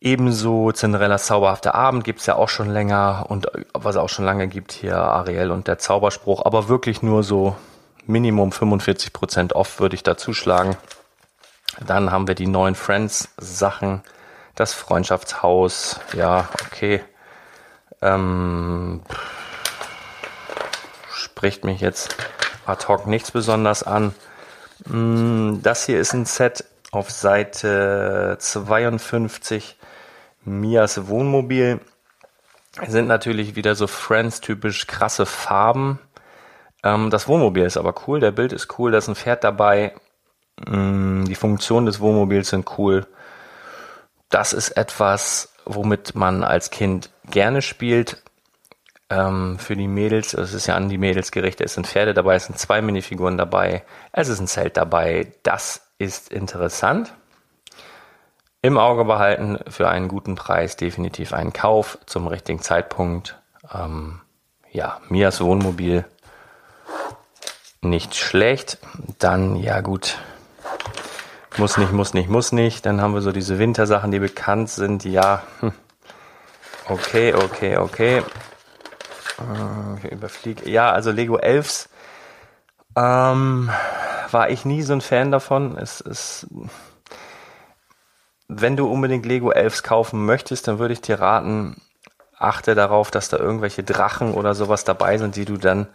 Ebenso 0.00 0.72
Cinderellas 0.72 1.26
zauberhafter 1.26 1.76
Abend 1.76 2.02
gibt's 2.02 2.26
ja 2.26 2.34
auch 2.34 2.48
schon 2.48 2.68
länger 2.68 3.26
und 3.28 3.46
was 3.72 3.94
es 3.94 4.00
auch 4.00 4.08
schon 4.08 4.24
lange 4.24 4.48
gibt 4.48 4.72
hier 4.72 4.96
Ariel 4.96 5.52
und 5.52 5.68
der 5.68 5.78
Zauberspruch, 5.78 6.44
aber 6.44 6.68
wirklich 6.68 7.02
nur 7.02 7.22
so 7.22 7.54
Minimum 8.06 8.50
45% 8.50 9.52
off 9.52 9.78
würde 9.80 9.94
ich 9.94 10.02
da 10.02 10.16
zuschlagen. 10.16 10.76
Dann 11.86 12.10
haben 12.10 12.26
wir 12.26 12.34
die 12.34 12.46
neuen 12.46 12.74
Friends-Sachen, 12.74 14.02
das 14.54 14.74
Freundschaftshaus, 14.74 16.00
ja, 16.12 16.48
okay. 16.66 17.02
Ähm, 18.02 19.02
spricht 21.12 21.64
mich 21.64 21.80
jetzt 21.80 22.16
ad 22.66 22.86
hoc 22.88 23.06
nichts 23.06 23.30
besonders 23.30 23.82
an. 23.84 24.14
Mm, 24.86 25.62
das 25.62 25.86
hier 25.86 26.00
ist 26.00 26.12
ein 26.12 26.26
Set 26.26 26.64
auf 26.90 27.10
Seite 27.10 28.36
52, 28.38 29.78
Mias 30.44 31.06
Wohnmobil. 31.06 31.80
Sind 32.86 33.06
natürlich 33.06 33.54
wieder 33.54 33.74
so 33.76 33.86
Friends-typisch 33.86 34.86
krasse 34.86 35.24
Farben 35.24 35.98
ähm, 36.82 37.10
das 37.10 37.28
Wohnmobil 37.28 37.64
ist 37.64 37.76
aber 37.76 37.94
cool, 38.06 38.20
der 38.20 38.32
Bild 38.32 38.52
ist 38.52 38.78
cool, 38.78 38.90
da 38.90 38.98
ist 38.98 39.08
ein 39.08 39.14
Pferd 39.14 39.44
dabei. 39.44 39.94
Ähm, 40.66 41.24
die 41.26 41.34
Funktionen 41.34 41.86
des 41.86 42.00
Wohnmobils 42.00 42.50
sind 42.50 42.78
cool. 42.78 43.06
Das 44.28 44.52
ist 44.52 44.70
etwas, 44.70 45.52
womit 45.64 46.14
man 46.14 46.42
als 46.42 46.70
Kind 46.70 47.10
gerne 47.30 47.62
spielt. 47.62 48.22
Ähm, 49.10 49.58
für 49.58 49.76
die 49.76 49.88
Mädels, 49.88 50.34
es 50.34 50.54
ist 50.54 50.66
ja 50.66 50.74
an 50.74 50.88
die 50.88 50.98
Mädels 50.98 51.32
gerichtet, 51.32 51.66
es 51.66 51.74
sind 51.74 51.86
Pferde 51.86 52.14
dabei, 52.14 52.36
es 52.36 52.46
sind 52.46 52.58
zwei 52.58 52.80
Minifiguren 52.80 53.36
dabei, 53.36 53.84
es 54.12 54.28
ist 54.28 54.40
ein 54.40 54.46
Zelt 54.46 54.76
dabei. 54.76 55.32
Das 55.42 55.88
ist 55.98 56.32
interessant. 56.32 57.12
Im 58.62 58.78
Auge 58.78 59.04
behalten 59.04 59.58
für 59.68 59.88
einen 59.88 60.08
guten 60.08 60.34
Preis 60.34 60.76
definitiv 60.76 61.32
einen 61.32 61.52
Kauf 61.52 61.98
zum 62.06 62.26
richtigen 62.26 62.62
Zeitpunkt. 62.62 63.38
Ähm, 63.74 64.20
ja, 64.70 65.00
Mias 65.08 65.40
Wohnmobil 65.40 66.04
nicht 67.82 68.14
schlecht. 68.14 68.78
Dann, 69.18 69.56
ja 69.56 69.80
gut, 69.80 70.18
muss 71.58 71.76
nicht, 71.76 71.92
muss 71.92 72.14
nicht, 72.14 72.30
muss 72.30 72.52
nicht. 72.52 72.86
Dann 72.86 73.00
haben 73.00 73.14
wir 73.14 73.20
so 73.20 73.32
diese 73.32 73.58
Wintersachen, 73.58 74.10
die 74.10 74.20
bekannt 74.20 74.70
sind. 74.70 75.04
Ja, 75.04 75.42
hm. 75.60 75.72
okay, 76.88 77.34
okay, 77.34 77.76
okay. 77.76 78.18
Äh, 79.38 79.98
ich 79.98 80.12
überfliege. 80.12 80.68
Ja, 80.70 80.90
also 80.90 81.10
Lego 81.10 81.36
Elves 81.36 81.88
ähm, 82.96 83.70
war 84.30 84.50
ich 84.50 84.64
nie 84.64 84.82
so 84.82 84.94
ein 84.94 85.00
Fan 85.00 85.30
davon. 85.30 85.76
Es 85.76 86.00
ist, 86.00 86.46
wenn 88.48 88.76
du 88.76 88.90
unbedingt 88.90 89.26
Lego 89.26 89.50
Elves 89.50 89.82
kaufen 89.82 90.24
möchtest, 90.24 90.68
dann 90.68 90.78
würde 90.78 90.94
ich 90.94 91.00
dir 91.00 91.20
raten, 91.20 91.76
achte 92.38 92.74
darauf, 92.74 93.10
dass 93.10 93.28
da 93.28 93.36
irgendwelche 93.36 93.82
Drachen 93.82 94.34
oder 94.34 94.54
sowas 94.54 94.84
dabei 94.84 95.18
sind, 95.18 95.36
die 95.36 95.44
du 95.44 95.56
dann 95.56 95.86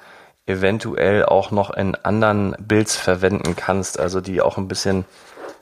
eventuell 0.48 1.25
auch 1.25 1.51
noch 1.51 1.70
in 1.70 1.94
anderen 1.96 2.56
Builds 2.58 2.96
verwenden 2.96 3.56
kannst, 3.56 4.00
also 4.00 4.22
die 4.22 4.42
auch 4.42 4.58
ein 4.58 4.68
bisschen, 4.68 5.06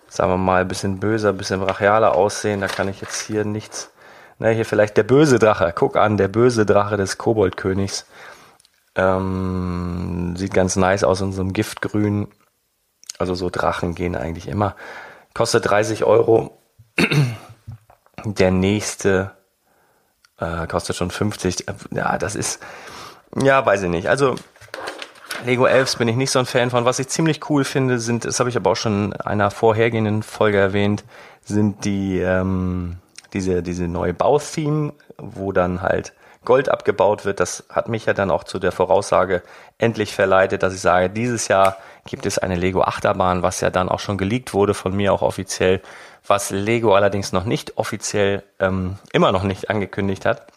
sagen 0.07 0.31
wir 0.31 0.37
mal, 0.37 0.61
ein 0.61 0.67
bisschen 0.67 0.99
böser, 0.99 1.29
ein 1.29 1.37
bisschen 1.37 1.59
brachialer 1.59 2.15
aussehen. 2.15 2.61
Da 2.61 2.67
kann 2.67 2.87
ich 2.87 3.01
jetzt 3.01 3.19
hier 3.19 3.43
nichts. 3.43 3.91
Na, 4.37 4.49
hier 4.49 4.65
vielleicht 4.65 4.95
der 4.97 5.03
böse 5.03 5.39
Drache. 5.39 5.73
Guck 5.75 5.97
an, 5.97 6.17
der 6.17 6.27
böse 6.27 6.65
Drache 6.65 6.97
des 6.97 7.17
Koboldkönigs. 7.17 8.05
Ähm, 8.95 10.35
sieht 10.37 10.53
ganz 10.53 10.75
nice 10.75 11.03
aus 11.03 11.19
in 11.21 11.33
so 11.33 11.41
einem 11.41 11.53
Giftgrün. 11.53 12.27
Also 13.17 13.33
so 13.33 13.49
Drachen 13.49 13.95
gehen 13.95 14.15
eigentlich 14.15 14.47
immer. 14.47 14.75
Kostet 15.33 15.69
30 15.69 16.03
Euro. 16.03 16.57
Der 18.23 18.51
nächste 18.51 19.31
äh, 20.39 20.67
kostet 20.67 20.95
schon 20.95 21.11
50. 21.11 21.65
Ja, 21.91 22.17
das 22.17 22.35
ist, 22.35 22.61
ja, 23.35 23.65
weiß 23.65 23.83
ich 23.83 23.89
nicht. 23.89 24.09
Also 24.09 24.35
Lego 25.45 25.65
Elves 25.65 25.95
bin 25.97 26.07
ich 26.07 26.15
nicht 26.15 26.31
so 26.31 26.39
ein 26.39 26.45
Fan 26.45 26.71
von. 26.71 26.85
Was 26.85 26.99
ich 26.99 27.07
ziemlich 27.07 27.49
cool 27.49 27.63
finde, 27.63 27.99
sind, 27.99 28.25
das 28.25 28.39
habe 28.39 28.49
ich 28.49 28.57
aber 28.57 28.71
auch 28.71 28.75
schon 28.75 29.11
in 29.11 29.13
einer 29.13 29.51
vorhergehenden 29.51 30.23
Folge 30.23 30.57
erwähnt, 30.57 31.03
sind 31.43 31.85
die 31.85 32.19
ähm, 32.19 32.97
diese 33.33 33.61
diese 33.61 33.87
neue 33.87 34.13
Bautheme, 34.13 34.93
wo 35.17 35.51
dann 35.51 35.81
halt 35.81 36.13
Gold 36.45 36.69
abgebaut 36.69 37.25
wird. 37.25 37.39
Das 37.39 37.65
hat 37.69 37.89
mich 37.89 38.05
ja 38.05 38.13
dann 38.13 38.31
auch 38.31 38.43
zu 38.43 38.59
der 38.59 38.71
Voraussage 38.71 39.43
endlich 39.77 40.15
verleitet, 40.15 40.63
dass 40.63 40.73
ich 40.73 40.81
sage, 40.81 41.09
dieses 41.09 41.47
Jahr 41.47 41.77
gibt 42.05 42.25
es 42.25 42.37
eine 42.37 42.55
Lego 42.55 42.81
Achterbahn, 42.81 43.43
was 43.43 43.61
ja 43.61 43.69
dann 43.69 43.89
auch 43.89 43.99
schon 43.99 44.17
geleakt 44.17 44.53
wurde 44.53 44.73
von 44.73 44.95
mir 44.95 45.13
auch 45.13 45.21
offiziell, 45.21 45.81
was 46.25 46.49
Lego 46.49 46.95
allerdings 46.95 47.33
noch 47.33 47.45
nicht 47.45 47.77
offiziell 47.77 48.43
ähm, 48.59 48.97
immer 49.11 49.31
noch 49.31 49.43
nicht 49.43 49.69
angekündigt 49.69 50.25
hat. 50.25 50.47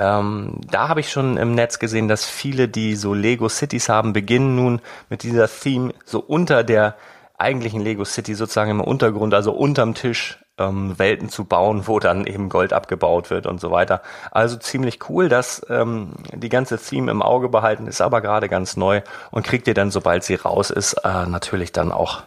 Ähm, 0.00 0.62
da 0.70 0.88
habe 0.88 1.00
ich 1.00 1.10
schon 1.10 1.36
im 1.36 1.54
Netz 1.54 1.78
gesehen, 1.78 2.08
dass 2.08 2.24
viele, 2.24 2.68
die 2.68 2.96
so 2.96 3.12
Lego 3.12 3.50
Cities 3.50 3.90
haben, 3.90 4.14
beginnen 4.14 4.56
nun 4.56 4.80
mit 5.10 5.22
dieser 5.22 5.46
Theme 5.46 5.92
so 6.06 6.20
unter 6.20 6.64
der 6.64 6.96
eigentlichen 7.36 7.82
Lego 7.82 8.06
City 8.06 8.34
sozusagen 8.34 8.70
im 8.70 8.80
Untergrund, 8.80 9.34
also 9.34 9.52
unterm 9.52 9.92
Tisch 9.94 10.38
ähm, 10.56 10.98
Welten 10.98 11.28
zu 11.28 11.44
bauen, 11.44 11.86
wo 11.86 11.98
dann 11.98 12.26
eben 12.26 12.48
Gold 12.48 12.72
abgebaut 12.72 13.28
wird 13.28 13.44
und 13.46 13.60
so 13.60 13.70
weiter. 13.70 14.00
Also 14.30 14.56
ziemlich 14.56 15.10
cool, 15.10 15.28
dass 15.28 15.66
ähm, 15.68 16.14
die 16.32 16.48
ganze 16.48 16.78
Theme 16.78 17.10
im 17.10 17.20
Auge 17.20 17.50
behalten 17.50 17.86
ist, 17.86 18.00
aber 18.00 18.22
gerade 18.22 18.48
ganz 18.48 18.78
neu 18.78 19.02
und 19.30 19.44
kriegt 19.44 19.68
ihr 19.68 19.74
dann, 19.74 19.90
sobald 19.90 20.24
sie 20.24 20.36
raus 20.36 20.70
ist, 20.70 20.94
äh, 21.04 21.26
natürlich 21.26 21.72
dann 21.72 21.92
auch 21.92 22.22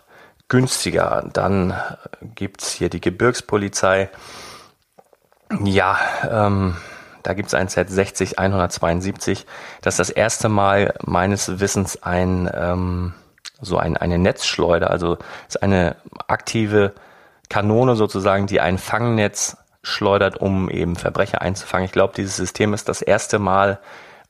günstiger. 0.48 1.28
Dann 1.34 1.74
gibt's 2.22 2.72
hier 2.72 2.90
die 2.90 3.02
Gebirgspolizei. 3.02 4.12
Ja, 5.64 5.98
ähm, 6.30 6.76
da 7.24 7.34
gibt's 7.34 7.54
ein 7.54 7.68
Set 7.68 7.90
60172. 7.90 9.46
Das 9.82 9.96
ist 9.96 10.00
das 10.00 10.10
erste 10.10 10.50
Mal 10.50 10.94
meines 11.06 11.60
Wissens 11.60 12.04
ein 12.04 12.50
ähm, 12.54 13.14
so 13.62 13.78
ein, 13.78 13.98
eine 13.98 14.18
Netzschleuder, 14.18 14.90
also 14.90 15.18
ist 15.48 15.62
eine 15.64 15.96
aktive 16.28 16.94
Kanone 17.50 17.96
sozusagen, 17.96 18.48
die 18.48 18.62
ein 18.62 18.78
Fangnetz 18.78 19.58
schleudert, 19.84 20.38
um 20.38 20.70
eben 20.70 20.96
Verbrecher 20.96 21.42
einzufangen. 21.42 21.86
Ich 21.86 21.92
glaube, 21.92 22.14
dieses 22.16 22.36
System 22.36 22.74
ist 22.74 22.88
das 22.90 23.02
erste 23.02 23.40
Mal 23.40 23.80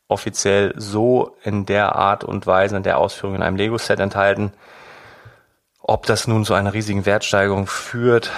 offiziell 0.08 0.74
so 0.76 1.36
in 1.44 1.66
der 1.66 1.96
Art 1.96 2.24
und 2.24 2.48
Weise, 2.48 2.76
in 2.76 2.84
der 2.84 2.98
Ausführung 2.98 3.36
in 3.36 3.44
einem 3.44 3.56
Lego-Set 3.56 4.00
enthalten. 4.00 4.52
Ob 5.80 6.06
das 6.06 6.28
nun 6.28 6.46
zu 6.46 6.54
einer 6.54 6.74
riesigen 6.74 7.06
Wertsteigerung 7.06 7.68
führt, 7.68 8.32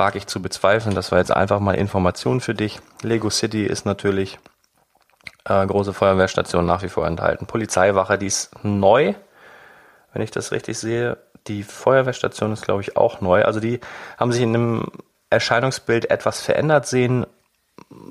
wage 0.00 0.16
ich 0.16 0.26
zu 0.26 0.40
bezweifeln. 0.40 0.94
Das 0.94 1.12
war 1.12 1.18
jetzt 1.18 1.30
einfach 1.30 1.60
mal 1.60 1.74
Information 1.74 2.40
für 2.40 2.54
dich. 2.54 2.80
Lego 3.02 3.28
City 3.28 3.64
ist 3.64 3.84
natürlich 3.84 4.38
äh, 5.44 5.66
große 5.66 5.92
Feuerwehrstation 5.92 6.64
nach 6.64 6.82
wie 6.82 6.88
vor 6.88 7.06
enthalten. 7.06 7.46
Polizeiwache, 7.46 8.16
die 8.16 8.26
ist 8.26 8.64
neu, 8.64 9.12
wenn 10.14 10.22
ich 10.22 10.30
das 10.30 10.52
richtig 10.52 10.78
sehe. 10.78 11.18
Die 11.48 11.62
Feuerwehrstation 11.62 12.50
ist, 12.50 12.64
glaube 12.64 12.80
ich, 12.80 12.96
auch 12.96 13.20
neu. 13.20 13.44
Also 13.44 13.60
die 13.60 13.78
haben 14.16 14.32
sich 14.32 14.40
in 14.40 14.54
einem 14.54 14.86
Erscheinungsbild 15.28 16.10
etwas 16.10 16.40
verändert, 16.40 16.86
sehen 16.86 17.26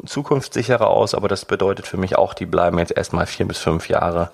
zukunftssicherer 0.05 0.87
aus, 0.87 1.15
aber 1.15 1.27
das 1.27 1.45
bedeutet 1.45 1.87
für 1.87 1.97
mich 1.97 2.17
auch, 2.17 2.35
die 2.35 2.45
bleiben 2.45 2.77
jetzt 2.77 2.95
erstmal 2.95 3.25
vier 3.25 3.47
bis 3.47 3.57
fünf 3.57 3.89
Jahre 3.89 4.31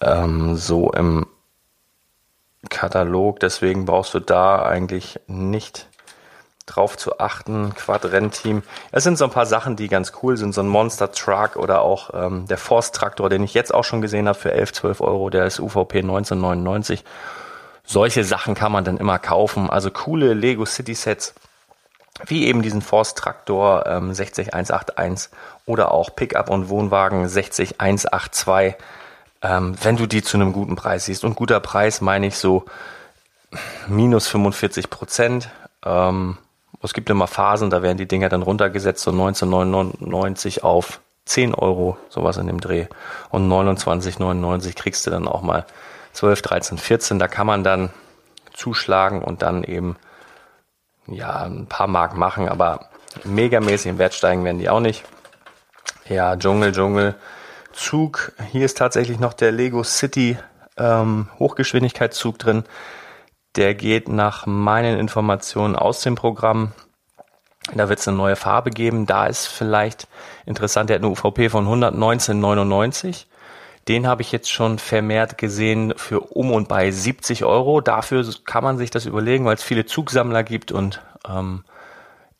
ähm, 0.00 0.56
so 0.56 0.90
im 0.92 1.26
Katalog. 2.70 3.40
Deswegen 3.40 3.84
brauchst 3.84 4.14
du 4.14 4.20
da 4.20 4.62
eigentlich 4.62 5.20
nicht 5.26 5.88
drauf 6.66 6.96
zu 6.96 7.18
achten. 7.18 7.74
Quad-Rennteam. 7.74 8.62
Es 8.92 9.04
sind 9.04 9.18
so 9.18 9.24
ein 9.24 9.30
paar 9.30 9.46
Sachen, 9.46 9.76
die 9.76 9.88
ganz 9.88 10.12
cool 10.22 10.36
sind. 10.36 10.54
So 10.54 10.62
ein 10.62 10.68
Monster 10.68 11.12
Truck 11.12 11.56
oder 11.56 11.82
auch 11.82 12.10
ähm, 12.14 12.46
der 12.46 12.58
Force 12.58 12.92
Traktor, 12.92 13.28
den 13.28 13.42
ich 13.42 13.54
jetzt 13.54 13.74
auch 13.74 13.84
schon 13.84 14.00
gesehen 14.00 14.28
habe 14.28 14.38
für 14.38 14.52
11, 14.52 14.72
12 14.72 15.00
Euro. 15.00 15.30
Der 15.30 15.44
ist 15.46 15.60
UVP 15.60 15.98
1999 15.98 17.04
solche 17.84 18.24
Sachen 18.24 18.54
kann 18.54 18.72
man 18.72 18.84
dann 18.84 18.96
immer 18.96 19.18
kaufen. 19.18 19.70
Also 19.70 19.90
coole 19.90 20.34
Lego 20.34 20.64
City 20.64 20.94
Sets, 20.94 21.34
wie 22.26 22.46
eben 22.46 22.62
diesen 22.62 22.82
Force 22.82 23.14
Traktor 23.14 23.86
ähm, 23.86 24.14
60181 24.14 25.30
oder 25.66 25.92
auch 25.92 26.14
Pickup 26.14 26.50
und 26.50 26.68
Wohnwagen 26.68 27.28
60182. 27.28 28.74
Ähm, 29.42 29.76
wenn 29.82 29.96
du 29.96 30.06
die 30.06 30.22
zu 30.22 30.38
einem 30.38 30.52
guten 30.52 30.76
Preis 30.76 31.04
siehst. 31.04 31.24
Und 31.24 31.36
guter 31.36 31.60
Preis 31.60 32.00
meine 32.00 32.26
ich 32.26 32.36
so 32.36 32.64
minus 33.86 34.26
45 34.28 34.88
Prozent. 34.88 35.50
Ähm, 35.84 36.38
es 36.84 36.94
gibt 36.94 37.10
immer 37.10 37.26
Phasen, 37.26 37.70
da 37.70 37.82
werden 37.82 37.98
die 37.98 38.08
Dinger 38.08 38.28
dann 38.28 38.42
runtergesetzt, 38.42 39.02
so 39.02 39.10
1999 39.10 40.64
auf 40.64 41.00
10 41.24 41.54
Euro, 41.54 41.96
sowas 42.08 42.36
in 42.36 42.46
dem 42.46 42.60
Dreh. 42.60 42.86
Und 43.30 43.48
29,99 43.48 44.74
kriegst 44.74 45.06
du 45.06 45.10
dann 45.10 45.26
auch 45.26 45.42
mal 45.42 45.64
12, 46.12 46.42
13, 46.42 46.78
14, 46.78 47.18
da 47.18 47.28
kann 47.28 47.46
man 47.46 47.64
dann 47.64 47.90
zuschlagen 48.52 49.22
und 49.22 49.42
dann 49.42 49.64
eben 49.64 49.96
ja 51.06 51.42
ein 51.42 51.66
paar 51.66 51.88
Mark 51.88 52.16
machen, 52.16 52.48
aber 52.48 52.88
megamäßig 53.24 53.90
im 53.90 53.98
Wert 53.98 54.14
steigen 54.14 54.44
werden 54.44 54.58
die 54.58 54.68
auch 54.68 54.80
nicht. 54.80 55.04
Ja, 56.08 56.36
Dschungel, 56.36 56.72
Dschungel, 56.72 57.14
Zug. 57.72 58.32
Hier 58.52 58.64
ist 58.64 58.78
tatsächlich 58.78 59.18
noch 59.18 59.32
der 59.32 59.52
Lego 59.52 59.82
City 59.82 60.38
ähm, 60.76 61.28
Hochgeschwindigkeitszug 61.38 62.38
drin. 62.38 62.64
Der 63.56 63.74
geht 63.74 64.08
nach 64.08 64.46
meinen 64.46 64.98
Informationen 64.98 65.76
aus 65.76 66.00
dem 66.00 66.14
Programm. 66.14 66.72
Da 67.72 67.88
wird 67.88 68.00
es 68.00 68.08
eine 68.08 68.16
neue 68.16 68.36
Farbe 68.36 68.70
geben. 68.70 69.06
Da 69.06 69.26
ist 69.26 69.46
vielleicht 69.46 70.08
interessant, 70.44 70.90
der 70.90 70.96
hat 70.96 71.02
eine 71.02 71.12
UVP 71.12 71.48
von 71.48 71.66
119,99. 71.66 73.26
Den 73.88 74.06
habe 74.06 74.22
ich 74.22 74.32
jetzt 74.32 74.50
schon 74.50 74.78
vermehrt 74.78 75.38
gesehen 75.38 75.92
für 75.96 76.20
um 76.20 76.52
und 76.52 76.68
bei 76.68 76.90
70 76.90 77.44
Euro. 77.44 77.80
Dafür 77.80 78.24
kann 78.44 78.64
man 78.64 78.78
sich 78.78 78.90
das 78.90 79.06
überlegen, 79.06 79.44
weil 79.44 79.54
es 79.54 79.62
viele 79.62 79.84
Zugsammler 79.84 80.42
gibt 80.42 80.72
und 80.72 81.02
ähm, 81.28 81.64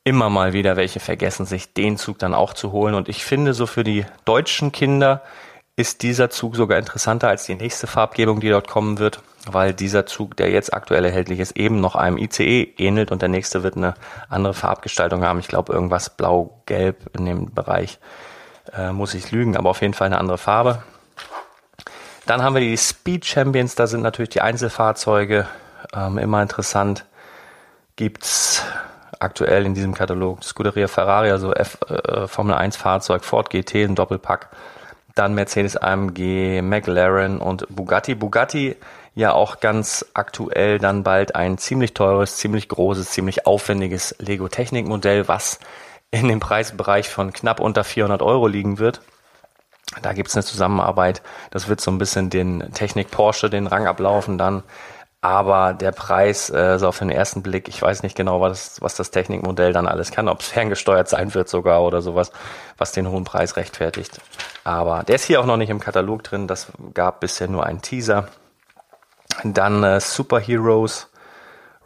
immer 0.05 0.31
mal 0.31 0.53
wieder 0.53 0.77
welche 0.77 1.01
vergessen, 1.01 1.47
sich 1.47 1.73
den 1.73 1.97
Zug 1.97 2.19
dann 2.19 2.35
auch 2.35 2.55
zu 2.55 2.73
holen. 2.73 2.95
Und 2.95 3.09
ich 3.09 3.25
finde, 3.25 3.55
so 3.55 3.67
für 3.67 3.85
die 3.85 4.05
deutschen 4.25 4.73
Kinder 4.73 5.23
ist 5.77 6.03
dieser 6.03 6.31
Zug 6.31 6.57
sogar 6.57 6.79
interessanter 6.79 7.29
als 7.29 7.47
die 7.47 7.55
nächste 7.55 7.87
Farbgebung, 7.87 8.41
die 8.41 8.51
dort 8.51 8.69
kommen 8.69 8.99
wird, 8.99 9.23
weil 9.51 9.75
dieser 9.75 10.07
Zug, 10.07 10.37
der 10.37 10.51
jetzt 10.51 10.73
aktuell 10.73 11.05
erhältlich 11.05 11.41
ist, 11.41 11.57
eben 11.57 11.81
noch 11.81 11.97
einem 11.97 12.17
ICE 12.19 12.75
ähnelt 12.79 13.11
und 13.11 13.23
der 13.23 13.29
nächste 13.29 13.63
wird 13.63 13.77
eine 13.77 13.95
andere 14.29 14.55
Farbgestaltung 14.55 15.23
haben. 15.23 15.39
Ich 15.39 15.49
glaube, 15.49 15.73
irgendwas 15.73 16.11
blau-gelb 16.11 17.17
in 17.17 17.27
dem 17.27 17.53
Bereich. 17.53 17.99
Äh, 18.73 18.93
muss 18.93 19.15
ich 19.15 19.31
lügen, 19.31 19.57
aber 19.57 19.71
auf 19.71 19.83
jeden 19.83 19.95
Fall 19.95 20.07
eine 20.07 20.19
andere 20.19 20.39
Farbe. 20.39 20.83
Dann 22.27 22.43
haben 22.43 22.55
wir 22.55 22.61
die 22.61 22.77
Speed 22.77 23.27
Champions, 23.27 23.75
da 23.75 23.87
sind 23.87 24.03
natürlich 24.03 24.31
die 24.31 24.41
Einzelfahrzeuge 24.41 25.47
ähm, 25.95 26.17
immer 26.17 26.41
interessant. 26.41 27.05
Gibt's 27.97 28.63
aktuell 29.21 29.67
in 29.67 29.75
diesem 29.75 29.95
Katalog 29.95 30.43
Scuderia 30.43 30.89
Ferrari, 30.89 31.31
also 31.31 31.53
F, 31.53 31.79
äh, 31.89 32.27
Formel 32.27 32.55
1 32.55 32.77
Fahrzeug, 32.77 33.25
Ford 33.25 33.51
GT, 33.51 33.85
ein 33.85 33.95
Doppelpack. 33.95 34.49
Dann 35.15 35.35
Mercedes 35.35 35.77
AMG, 35.77 36.61
McLaren 36.63 37.39
und 37.39 37.67
Bugatti. 37.69 38.15
Bugatti 38.15 38.77
ja 39.15 39.33
auch 39.33 39.61
ganz 39.61 40.05
aktuell 40.15 40.79
dann 40.79 41.03
bald 41.03 41.35
ein 41.35 41.59
ziemlich 41.59 41.95
teures, 41.95 42.37
ziemlich 42.37 42.69
großes, 42.69 43.11
ziemlich 43.11 43.47
aufwendiges 43.47 44.15
Lego 44.19 44.49
Technik 44.49 44.87
Modell, 44.87 45.29
was 45.29 45.61
in 46.11 46.29
dem 46.29 46.41
Preisbereich 46.41 47.09
von 47.09 47.33
knapp 47.33 47.61
unter 47.61 47.85
400 47.85 48.23
Euro 48.23 48.47
liegen 48.47 48.79
wird. 48.79 49.01
Da 50.03 50.13
gibt 50.13 50.29
es 50.29 50.37
eine 50.37 50.45
Zusammenarbeit. 50.45 51.23
Das 51.51 51.69
wird 51.69 51.81
so 51.81 51.91
ein 51.91 51.99
bisschen 51.99 52.31
den 52.31 52.73
Technik 52.73 53.11
Porsche 53.11 53.51
den 53.51 53.67
Rang 53.67 53.87
ablaufen 53.87 54.39
dann. 54.39 54.63
Aber 55.21 55.73
der 55.73 55.93
Preis, 55.93 56.51
äh, 56.51 56.79
so 56.79 56.89
auf 56.89 56.99
den 56.99 57.09
ersten 57.09 57.43
Blick, 57.43 57.69
ich 57.69 57.81
weiß 57.81 58.03
nicht 58.03 58.15
genau, 58.15 58.43
was, 58.43 58.83
was 58.83 58.95
das 58.95 59.11
Technikmodell 59.11 59.73
dann 59.73 59.89
alles 59.89 60.11
kann, 60.11 60.29
ob 60.29 60.41
es 60.41 60.49
ferngesteuert 60.49 61.09
sein 61.09 61.33
wird 61.33 61.49
sogar 61.49 61.83
oder 61.83 62.03
sowas, 62.03 62.31
was 62.77 62.93
den 62.93 63.09
hohen 63.09 63.25
Preis 63.25 63.57
rechtfertigt. 63.57 64.21
Aber 64.65 65.03
der 65.03 65.15
ist 65.15 65.25
hier 65.25 65.41
auch 65.41 65.47
noch 65.47 65.57
nicht 65.57 65.71
im 65.71 65.81
Katalog 65.81 66.25
drin. 66.25 66.47
Das 66.47 66.67
gab 66.93 67.21
bisher 67.21 67.49
nur 67.49 67.65
einen 67.65 67.81
Teaser. 67.81 68.29
Dann 69.43 69.83
äh, 69.83 70.01
Superheroes, 70.01 71.09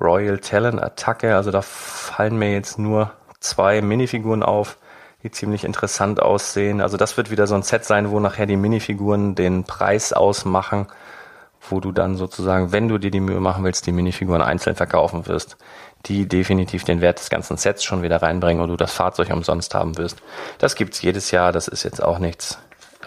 Royal 0.01 0.39
Talent 0.39 0.83
Attacke. 0.83 1.35
Also 1.35 1.51
da 1.51 1.63
fallen 1.63 2.39
mir 2.39 2.53
jetzt 2.53 2.79
nur 2.79 3.13
zwei 3.41 3.81
Minifiguren 3.81 4.43
auf 4.43 4.77
die 5.23 5.31
ziemlich 5.31 5.65
interessant 5.65 6.23
aussehen. 6.23 6.81
Also 6.81 6.97
das 6.97 7.17
wird 7.17 7.31
wieder 7.31 7.47
so 7.47 7.55
ein 7.55 7.63
Set 7.63 7.85
sein, 7.85 8.11
wo 8.11 8.21
nachher 8.21 8.47
die 8.47 8.57
Minifiguren 8.57 9.35
den 9.35 9.65
Preis 9.65 10.13
ausmachen, 10.13 10.87
wo 11.69 11.81
du 11.81 11.91
dann 11.91 12.17
sozusagen, 12.17 12.71
wenn 12.73 12.89
du 12.89 12.99
dir 12.99 13.11
die 13.11 13.21
Mühe 13.21 13.41
machen 13.41 13.65
willst, 13.65 13.87
die 13.87 13.93
Minifiguren 13.93 14.43
einzeln 14.43 14.77
verkaufen 14.77 15.27
wirst, 15.27 15.57
die 16.07 16.29
definitiv 16.29 16.85
den 16.85 17.01
Wert 17.01 17.19
des 17.19 17.31
ganzen 17.31 17.57
Sets 17.57 17.83
schon 17.83 18.03
wieder 18.03 18.23
reinbringen 18.23 18.63
und 18.63 18.69
du 18.69 18.77
das 18.77 18.93
Fahrzeug 18.93 19.31
umsonst 19.31 19.75
haben 19.75 19.99
wirst. 19.99 20.19
Das 20.59 20.77
gibt's 20.77 21.03
jedes 21.03 21.33
Jahr, 21.33 21.51
das 21.51 21.67
ist 21.67 21.83
jetzt 21.83 22.03
auch 22.03 22.21
nichts 22.21 22.59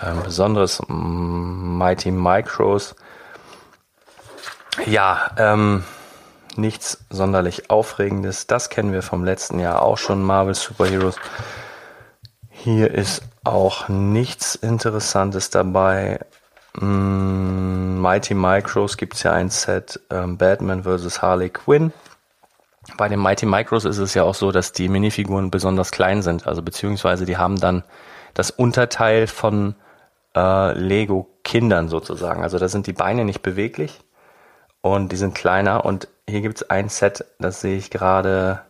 ähm, 0.03 0.21
Besonderes. 0.23 0.81
Mighty 0.87 2.11
Micros. 2.11 2.95
Ja, 4.85 5.31
ähm, 5.37 5.83
nichts 6.55 7.03
sonderlich 7.09 7.69
Aufregendes. 7.69 8.47
Das 8.47 8.69
kennen 8.69 8.93
wir 8.93 9.01
vom 9.01 9.23
letzten 9.23 9.59
Jahr 9.59 9.81
auch 9.81 9.97
schon, 9.97 10.21
Marvel 10.23 10.55
Superheroes. 10.55 11.15
Hier 12.49 12.93
ist 12.93 13.23
auch 13.43 13.89
nichts 13.89 14.55
Interessantes 14.55 15.49
dabei. 15.49 16.19
Mm, 16.75 17.99
Mighty 17.99 18.33
Micros 18.33 18.97
gibt 18.97 19.15
es 19.15 19.23
ja 19.23 19.33
ein 19.33 19.49
Set 19.49 19.99
ähm, 20.09 20.37
Batman 20.37 20.83
vs. 20.83 21.21
Harley 21.21 21.49
Quinn. 21.49 21.91
Bei 22.97 23.09
den 23.09 23.19
Mighty 23.19 23.45
Micros 23.45 23.85
ist 23.85 23.97
es 23.97 24.13
ja 24.13 24.23
auch 24.23 24.35
so, 24.35 24.51
dass 24.51 24.71
die 24.71 24.89
Minifiguren 24.89 25.51
besonders 25.51 25.91
klein 25.91 26.21
sind. 26.21 26.47
Also 26.47 26.61
beziehungsweise 26.61 27.25
die 27.25 27.37
haben 27.37 27.59
dann 27.59 27.83
das 28.33 28.51
Unterteil 28.51 29.27
von 29.27 29.75
äh, 30.35 30.73
Lego 30.77 31.27
Kindern 31.43 31.89
sozusagen. 31.89 32.41
Also 32.41 32.57
da 32.57 32.69
sind 32.69 32.87
die 32.87 32.93
Beine 32.93 33.25
nicht 33.25 33.41
beweglich 33.41 33.99
und 34.81 35.11
die 35.11 35.15
sind 35.15 35.35
kleiner. 35.35 35.85
Und 35.85 36.07
hier 36.27 36.41
gibt 36.41 36.57
es 36.57 36.69
ein 36.69 36.89
Set, 36.89 37.25
das 37.39 37.61
sehe 37.61 37.77
ich 37.77 37.89
gerade. 37.89 38.61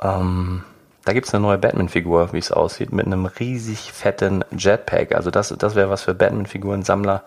Ähm, 0.00 0.64
da 1.04 1.12
gibt 1.12 1.26
es 1.26 1.34
eine 1.34 1.42
neue 1.42 1.58
Batman-Figur, 1.58 2.32
wie 2.32 2.38
es 2.38 2.52
aussieht, 2.52 2.92
mit 2.92 3.06
einem 3.06 3.26
riesig 3.26 3.92
fetten 3.92 4.44
Jetpack. 4.56 5.14
Also 5.14 5.30
das, 5.30 5.54
das 5.58 5.74
wäre 5.74 5.90
was 5.90 6.02
für 6.02 6.14
Batman-Figuren-Sammler. 6.14 7.24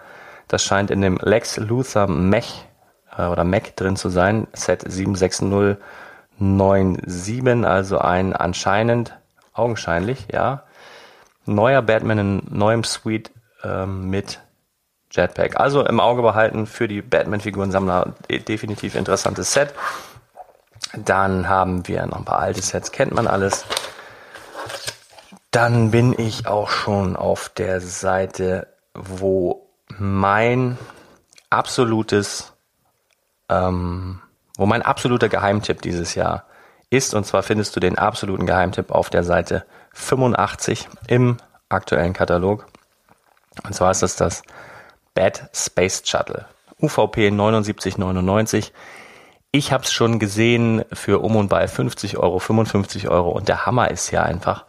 Das 0.47 0.63
scheint 0.63 0.91
in 0.91 1.01
dem 1.01 1.17
Lex 1.21 1.57
Luthor 1.57 2.07
Mech 2.07 2.65
äh, 3.17 3.25
oder 3.25 3.43
Mech 3.43 3.73
drin 3.75 3.95
zu 3.95 4.09
sein. 4.09 4.47
Set 4.53 4.81
76097, 4.81 7.65
also 7.65 7.97
ein 7.99 8.33
anscheinend, 8.33 9.17
augenscheinlich, 9.53 10.27
ja, 10.31 10.63
neuer 11.45 11.81
Batman 11.81 12.19
in 12.19 12.43
neuem 12.49 12.83
Suite 12.83 13.31
ähm, 13.63 14.09
mit 14.09 14.39
Jetpack. 15.13 15.59
Also 15.59 15.85
im 15.85 15.99
Auge 15.99 16.21
behalten 16.21 16.65
für 16.65 16.87
die 16.87 17.01
Batman-Figuren-Sammler 17.01 18.13
definitiv 18.29 18.95
interessantes 18.95 19.53
Set. 19.53 19.73
Dann 20.95 21.47
haben 21.47 21.87
wir 21.87 22.05
noch 22.05 22.17
ein 22.17 22.25
paar 22.25 22.39
alte 22.39 22.61
Sets, 22.61 22.91
kennt 22.91 23.13
man 23.13 23.27
alles. 23.27 23.65
Dann 25.51 25.91
bin 25.91 26.17
ich 26.17 26.47
auch 26.47 26.69
schon 26.69 27.15
auf 27.15 27.49
der 27.49 27.79
Seite, 27.79 28.67
wo 28.93 29.67
mein 29.97 30.77
absolutes, 31.49 32.53
ähm, 33.49 34.19
wo 34.57 34.65
mein 34.65 34.81
absoluter 34.81 35.29
Geheimtipp 35.29 35.81
dieses 35.81 36.15
Jahr 36.15 36.45
ist. 36.89 37.13
Und 37.13 37.25
zwar 37.25 37.43
findest 37.43 37.75
du 37.75 37.79
den 37.79 37.97
absoluten 37.97 38.45
Geheimtipp 38.45 38.91
auf 38.91 39.09
der 39.09 39.23
Seite 39.23 39.65
85 39.93 40.87
im 41.07 41.37
aktuellen 41.69 42.13
Katalog. 42.13 42.65
Und 43.63 43.73
zwar 43.75 43.91
ist 43.91 44.01
das 44.01 44.15
das 44.15 44.43
Bad 45.13 45.49
Space 45.53 46.03
Shuttle. 46.05 46.45
UVP 46.81 47.29
7999 47.29 48.73
ich 49.55 49.71
habe 49.71 49.83
es 49.83 49.93
schon 49.93 50.17
gesehen 50.17 50.83
für 50.91 51.19
um 51.19 51.35
und 51.35 51.47
bei 51.47 51.67
50 51.67 52.17
Euro, 52.17 52.39
55 52.39 53.07
Euro. 53.07 53.29
Und 53.29 53.47
der 53.47 53.67
Hammer 53.67 53.91
ist 53.91 54.09
ja 54.09 54.23
einfach, 54.23 54.65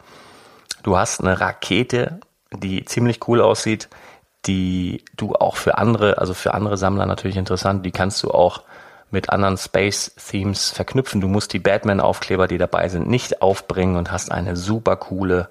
du 0.83 0.95
hast 0.95 1.21
eine 1.21 1.41
Rakete, 1.41 2.19
die 2.53 2.85
ziemlich 2.85 3.27
cool 3.27 3.41
aussieht, 3.41 3.89
die 4.45 5.03
du 5.17 5.33
auch 5.33 5.55
für 5.55 5.79
andere, 5.79 6.19
also 6.19 6.35
für 6.35 6.53
andere 6.53 6.77
Sammler 6.77 7.07
natürlich 7.07 7.35
interessant, 7.35 7.83
die 7.83 7.91
kannst 7.91 8.21
du 8.21 8.29
auch 8.29 8.61
mit 9.09 9.31
anderen 9.31 9.57
Space-Themes 9.57 10.69
verknüpfen. 10.69 11.19
Du 11.19 11.27
musst 11.27 11.53
die 11.53 11.59
Batman-Aufkleber, 11.59 12.47
die 12.47 12.59
dabei 12.59 12.87
sind, 12.87 13.07
nicht 13.07 13.41
aufbringen 13.41 13.95
und 13.95 14.11
hast 14.11 14.31
eine 14.31 14.55
super 14.55 14.97
coole, 14.97 15.47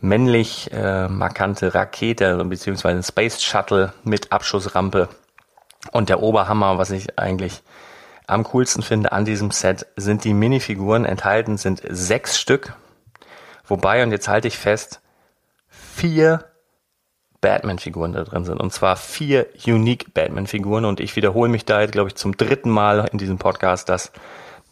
männlich 0.00 0.70
äh, 0.72 1.08
markante 1.08 1.74
Rakete, 1.74 2.42
beziehungsweise 2.44 2.98
ein 2.98 3.02
Space 3.02 3.42
Shuttle 3.42 3.92
mit 4.04 4.32
Abschussrampe. 4.32 5.08
Und 5.92 6.08
der 6.08 6.22
Oberhammer, 6.22 6.78
was 6.78 6.90
ich 6.90 7.18
eigentlich 7.18 7.62
am 8.26 8.44
coolsten 8.44 8.82
finde 8.82 9.12
an 9.12 9.24
diesem 9.24 9.50
Set 9.50 9.86
sind 9.96 10.24
die 10.24 10.34
Minifiguren. 10.34 11.04
Enthalten 11.04 11.56
sind 11.56 11.82
sechs 11.88 12.38
Stück. 12.38 12.74
Wobei, 13.66 14.02
und 14.02 14.12
jetzt 14.12 14.28
halte 14.28 14.48
ich 14.48 14.56
fest, 14.56 15.00
vier 15.68 16.44
Batman-Figuren 17.40 18.12
da 18.12 18.24
drin 18.24 18.44
sind. 18.44 18.60
Und 18.60 18.72
zwar 18.72 18.96
vier 18.96 19.46
Unique 19.66 20.14
Batman-Figuren. 20.14 20.84
Und 20.84 21.00
ich 21.00 21.16
wiederhole 21.16 21.50
mich 21.50 21.64
da 21.64 21.80
jetzt, 21.80 21.92
glaube 21.92 22.08
ich, 22.08 22.14
zum 22.14 22.36
dritten 22.36 22.70
Mal 22.70 23.08
in 23.10 23.18
diesem 23.18 23.38
Podcast, 23.38 23.88
dass 23.88 24.12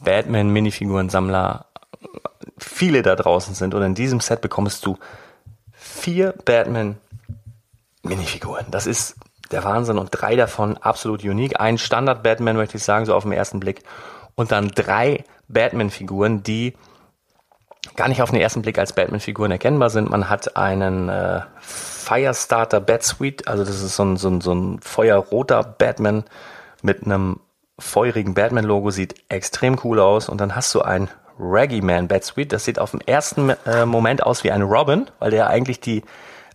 Batman-Minifiguren-Sammler 0.00 1.66
viele 2.58 3.02
da 3.02 3.16
draußen 3.16 3.54
sind. 3.54 3.74
Und 3.74 3.82
in 3.82 3.94
diesem 3.94 4.20
Set 4.20 4.40
bekommst 4.40 4.86
du 4.86 4.96
vier 5.72 6.32
Batman-Minifiguren. 6.44 8.66
Das 8.70 8.86
ist 8.86 9.16
der 9.50 9.64
Wahnsinn 9.64 9.98
und 9.98 10.10
drei 10.10 10.36
davon 10.36 10.76
absolut 10.76 11.24
unique. 11.24 11.58
Ein 11.58 11.78
Standard-Batman, 11.78 12.56
möchte 12.56 12.76
ich 12.76 12.84
sagen, 12.84 13.06
so 13.06 13.14
auf 13.14 13.22
den 13.22 13.32
ersten 13.32 13.60
Blick. 13.60 13.82
Und 14.34 14.52
dann 14.52 14.68
drei 14.68 15.24
Batman-Figuren, 15.48 16.42
die 16.42 16.74
gar 17.96 18.08
nicht 18.08 18.22
auf 18.22 18.30
den 18.30 18.40
ersten 18.40 18.62
Blick 18.62 18.78
als 18.78 18.92
Batman-Figuren 18.92 19.50
erkennbar 19.50 19.90
sind. 19.90 20.10
Man 20.10 20.28
hat 20.28 20.56
einen 20.56 21.08
äh, 21.08 21.40
Firestarter 21.60 22.80
Batsuite, 22.80 23.48
also 23.48 23.64
das 23.64 23.82
ist 23.82 23.96
so 23.96 24.04
ein, 24.04 24.16
so 24.16 24.28
ein, 24.28 24.40
so 24.40 24.54
ein 24.54 24.80
feuerroter 24.80 25.62
Batman 25.62 26.24
mit 26.82 27.04
einem 27.04 27.40
feurigen 27.78 28.34
Batman-Logo, 28.34 28.90
sieht 28.90 29.14
extrem 29.28 29.78
cool 29.84 30.00
aus. 30.00 30.28
Und 30.28 30.40
dann 30.40 30.54
hast 30.54 30.74
du 30.74 30.82
ein 30.82 31.08
Raggy 31.38 31.80
Man 31.80 32.08
Batsuite, 32.08 32.48
das 32.48 32.64
sieht 32.64 32.78
auf 32.78 32.90
den 32.90 33.00
ersten 33.00 33.50
äh, 33.66 33.86
Moment 33.86 34.22
aus 34.22 34.44
wie 34.44 34.50
ein 34.50 34.62
Robin, 34.62 35.06
weil 35.18 35.30
der 35.30 35.48
eigentlich 35.48 35.80
die 35.80 36.02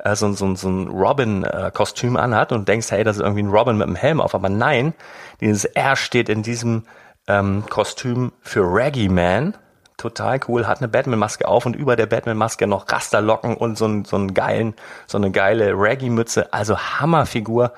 äh, 0.03 0.15
so, 0.15 0.31
so, 0.33 0.53
so 0.55 0.69
ein 0.69 0.87
Robin-Kostüm 0.87 2.17
anhat 2.17 2.51
und 2.51 2.67
denkst, 2.67 2.91
hey, 2.91 3.03
das 3.03 3.17
ist 3.17 3.21
irgendwie 3.21 3.43
ein 3.43 3.49
Robin 3.49 3.77
mit 3.77 3.87
einem 3.87 3.95
Helm 3.95 4.21
auf. 4.21 4.35
Aber 4.35 4.49
nein, 4.49 4.93
dieses 5.41 5.65
R 5.65 5.95
steht 5.95 6.29
in 6.29 6.43
diesem 6.43 6.83
ähm, 7.27 7.63
Kostüm 7.69 8.33
für 8.41 8.61
Raggy 8.63 9.09
Man. 9.09 9.55
Total 9.97 10.39
cool, 10.47 10.67
hat 10.67 10.79
eine 10.79 10.89
Batman-Maske 10.89 11.47
auf 11.47 11.65
und 11.65 11.75
über 11.75 11.95
der 11.95 12.07
Batman-Maske 12.07 12.67
noch 12.67 12.91
Rasterlocken 12.91 13.55
und 13.55 13.77
so, 13.77 14.03
so, 14.03 14.17
einen 14.17 14.33
geilen, 14.33 14.73
so 15.07 15.17
eine 15.17 15.31
geile 15.31 15.71
Raggy-Mütze. 15.73 16.51
Also 16.51 16.77
Hammerfigur. 16.77 17.71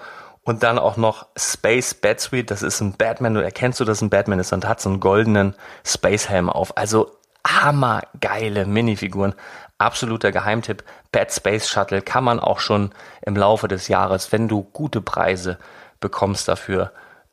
Und 0.45 0.62
dann 0.62 0.77
auch 0.77 0.95
noch 0.95 1.25
Space 1.36 1.95
Batsuite, 1.95 2.45
das 2.45 2.62
ist 2.62 2.79
ein 2.79 2.93
Batman, 2.93 3.34
du 3.34 3.43
erkennst 3.43 3.79
du, 3.79 3.84
dass 3.84 4.01
ein 4.01 4.12
Batman 4.12 4.39
ist 4.39 4.53
und 4.53 4.67
hat 4.67 4.79
so 4.79 4.89
einen 4.89 4.99
goldenen 4.99 5.55
Space-Helm 5.84 6.51
auf. 6.51 6.77
Also 6.77 7.12
hammergeile 7.45 8.65
Minifiguren 8.65 9.34
absoluter 9.79 10.31
Geheimtipp. 10.31 10.84
Bad 11.12 11.34
Space 11.34 11.67
Shuttle 11.67 12.01
kann 12.01 12.23
man 12.23 12.39
auch 12.39 12.60
schon 12.60 12.91
im 13.25 13.36
Laufe 13.36 13.67
des 13.67 13.88
Jahres, 13.88 14.31
wenn 14.31 14.47
du 14.47 14.63
gute 14.63 15.01
Preise 15.01 15.58
bekommst 15.99 16.47
dafür, 16.47 16.91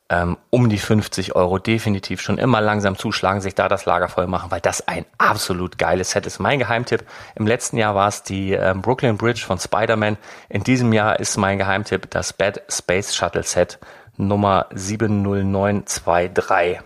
ähm, 0.09 0.37
um 0.49 0.69
die 0.69 0.77
50 0.77 1.35
Euro 1.35 1.59
definitiv 1.59 2.21
schon 2.21 2.37
immer 2.37 2.61
langsam 2.61 2.97
zuschlagen, 2.97 3.41
sich 3.41 3.55
da 3.55 3.67
das 3.67 3.85
Lager 3.85 4.07
voll 4.09 4.27
machen, 4.27 4.51
weil 4.51 4.61
das 4.61 4.87
ein 4.87 5.05
absolut 5.17 5.77
geiles 5.77 6.11
Set 6.11 6.25
ist. 6.25 6.39
Mein 6.39 6.59
Geheimtipp, 6.59 7.03
im 7.35 7.47
letzten 7.47 7.77
Jahr 7.77 7.95
war 7.95 8.09
es 8.09 8.23
die 8.23 8.51
ähm, 8.51 8.81
Brooklyn 8.81 9.17
Bridge 9.17 9.43
von 9.45 9.59
Spider-Man. 9.59 10.17
In 10.49 10.63
diesem 10.63 10.93
Jahr 10.93 11.19
ist 11.19 11.37
mein 11.37 11.57
Geheimtipp 11.57 12.09
das 12.11 12.33
Bad 12.33 12.61
Space 12.69 13.15
Shuttle 13.15 13.43
Set 13.43 13.79
Nummer 14.17 14.67
70923. 14.73 16.79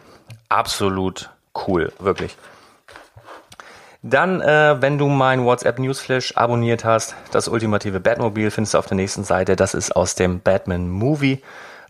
Absolut 0.49 1.29
cool, 1.67 1.91
wirklich. 1.99 2.37
Dann, 4.03 4.41
äh, 4.41 4.79
wenn 4.79 4.97
du 4.97 5.09
mein 5.09 5.43
WhatsApp 5.43 5.79
Newsflash 5.79 6.37
abonniert 6.37 6.85
hast, 6.85 7.15
das 7.31 7.49
ultimative 7.49 7.99
Batmobil 7.99 8.51
findest 8.51 8.75
du 8.75 8.77
auf 8.77 8.85
der 8.85 8.95
nächsten 8.95 9.23
Seite. 9.23 9.55
Das 9.55 9.73
ist 9.73 9.95
aus 9.95 10.15
dem 10.15 10.39
Batman 10.39 10.89
Movie. 10.89 11.41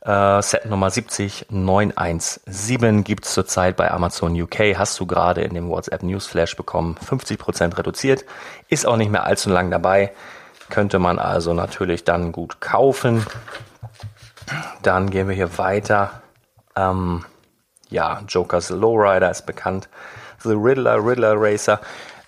Äh, 0.08 0.42
Set 0.42 0.66
Nummer 0.66 0.90
70917 0.90 3.04
gibt 3.04 3.26
es 3.26 3.34
zurzeit 3.34 3.76
bei 3.76 3.92
Amazon 3.92 4.42
UK. 4.42 4.78
Hast 4.78 4.98
du 5.02 5.06
gerade 5.06 5.42
in 5.42 5.54
dem 5.54 5.68
WhatsApp 5.70 6.02
Newsflash 6.02 6.56
bekommen. 6.56 6.96
50% 7.06 7.78
reduziert. 7.78 8.24
Ist 8.70 8.86
auch 8.86 8.96
nicht 8.96 9.12
mehr 9.12 9.26
allzu 9.26 9.50
lang 9.50 9.70
dabei. 9.70 10.14
Könnte 10.70 11.00
man 11.00 11.20
also 11.20 11.54
natürlich 11.54 12.06
dann 12.06 12.32
gut 12.32 12.62
kaufen. 12.62 13.28
Dann 14.82 15.10
gehen 15.10 15.28
wir 15.28 15.36
hier 15.36 15.58
weiter. 15.58 16.22
Ähm, 16.78 17.26
ja, 17.90 18.22
Joker's 18.30 18.70
Lowrider 18.70 19.30
ist 19.30 19.46
bekannt. 19.46 19.90
The 20.40 20.54
Riddler, 20.54 21.06
Riddler 21.06 21.34
Racer. 21.36 21.82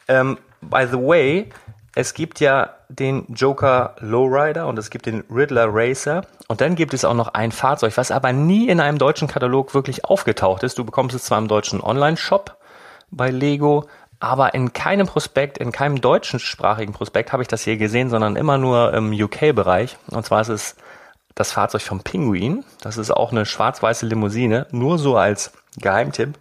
Ähm, 0.10 0.38
by 0.62 0.86
the 0.86 0.98
way, 0.98 1.50
es 1.96 2.14
gibt 2.14 2.40
ja 2.40 2.76
den 2.88 3.26
Joker 3.30 3.96
Lowrider 4.00 4.68
und 4.68 4.78
es 4.78 4.90
gibt 4.90 5.06
den 5.06 5.24
Riddler 5.30 5.68
Racer 5.70 6.26
und 6.48 6.62
dann 6.62 6.76
gibt 6.76 6.94
es 6.94 7.06
auch 7.06 7.14
noch 7.14 7.30
ein 7.30 7.52
Fahrzeug, 7.52 7.98
was 7.98 8.12
aber 8.12 8.32
nie 8.34 8.68
in 8.68 8.80
einem 8.80 8.98
deutschen 8.98 9.28
Katalog 9.28 9.74
wirklich 9.74 10.06
aufgetaucht 10.06 10.64
ist. 10.64 10.78
Du 10.78 10.86
bekommst 10.86 11.16
es 11.16 11.24
zwar 11.24 11.38
im 11.38 11.48
deutschen 11.48 11.82
Online-Shop 11.82 12.58
bei 13.12 13.32
Lego, 13.32 13.88
aber 14.20 14.54
in 14.54 14.74
keinem 14.74 15.08
Prospekt, 15.08 15.58
in 15.58 15.72
keinem 15.72 16.02
deutschen 16.02 16.40
sprachigen 16.40 16.94
Prospekt 16.94 17.32
habe 17.32 17.42
ich 17.42 17.48
das 17.48 17.64
hier 17.64 17.78
gesehen, 17.78 18.10
sondern 18.10 18.36
immer 18.36 18.58
nur 18.58 18.94
im 18.94 19.14
UK-Bereich. 19.14 19.98
Und 20.08 20.26
zwar 20.26 20.42
ist 20.42 20.50
es 20.50 20.76
das 21.36 21.54
Fahrzeug 21.54 21.82
vom 21.82 22.02
Pinguin. 22.02 22.66
Das 22.82 22.98
ist 22.98 23.12
auch 23.12 23.32
eine 23.32 23.46
schwarz-weiße 23.46 24.06
Limousine, 24.06 24.68
nur 24.72 24.98
so 24.98 25.16
als 25.16 25.54
Geheimtipp. 25.78 26.38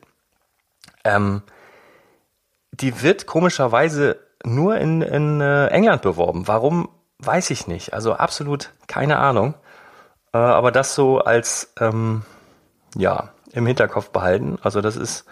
Ähm, 1.04 1.42
die 2.72 3.02
wird 3.02 3.26
komischerweise 3.26 4.18
nur 4.44 4.78
in, 4.78 5.02
in 5.02 5.40
äh, 5.40 5.66
England 5.68 6.02
beworben. 6.02 6.46
Warum, 6.46 6.88
weiß 7.18 7.50
ich 7.50 7.66
nicht. 7.66 7.92
Also 7.94 8.14
absolut 8.14 8.72
keine 8.86 9.18
Ahnung. 9.18 9.54
Äh, 10.32 10.38
aber 10.38 10.72
das 10.72 10.94
so 10.94 11.18
als, 11.18 11.72
ähm, 11.80 12.22
ja, 12.94 13.30
im 13.52 13.66
Hinterkopf 13.66 14.10
behalten. 14.10 14.58
Also 14.62 14.80
das 14.80 14.96
ist, 14.96 15.24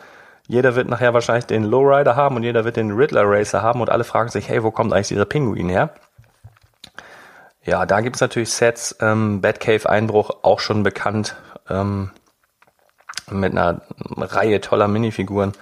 jeder 0.48 0.74
wird 0.74 0.88
nachher 0.88 1.14
wahrscheinlich 1.14 1.46
den 1.46 1.64
Lowrider 1.64 2.16
haben 2.16 2.36
und 2.36 2.42
jeder 2.42 2.64
wird 2.64 2.76
den 2.76 2.92
Riddler 2.92 3.24
Racer 3.24 3.62
haben 3.62 3.80
und 3.80 3.90
alle 3.90 4.04
fragen 4.04 4.30
sich, 4.30 4.48
hey, 4.48 4.62
wo 4.62 4.70
kommt 4.70 4.92
eigentlich 4.92 5.08
dieser 5.08 5.24
Pinguin 5.24 5.68
her? 5.68 5.90
Ja, 7.62 7.84
da 7.84 8.00
gibt's 8.00 8.20
natürlich 8.20 8.52
Sets, 8.52 8.96
ähm, 9.00 9.40
Batcave 9.40 9.88
Einbruch, 9.88 10.30
auch 10.42 10.60
schon 10.60 10.84
bekannt, 10.84 11.34
ähm, 11.68 12.12
mit 13.28 13.52
einer 13.52 13.80
Reihe 14.16 14.60
toller 14.60 14.86
Minifiguren. 14.86 15.52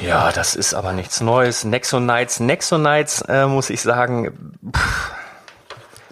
Ja, 0.00 0.30
das 0.30 0.54
ist 0.54 0.74
aber 0.74 0.92
nichts 0.92 1.20
Neues. 1.20 1.64
Nexonites, 1.64 2.40
Nexonites, 2.40 3.22
äh, 3.22 3.46
muss 3.46 3.70
ich 3.70 3.80
sagen, 3.80 4.58
pff, 4.74 5.12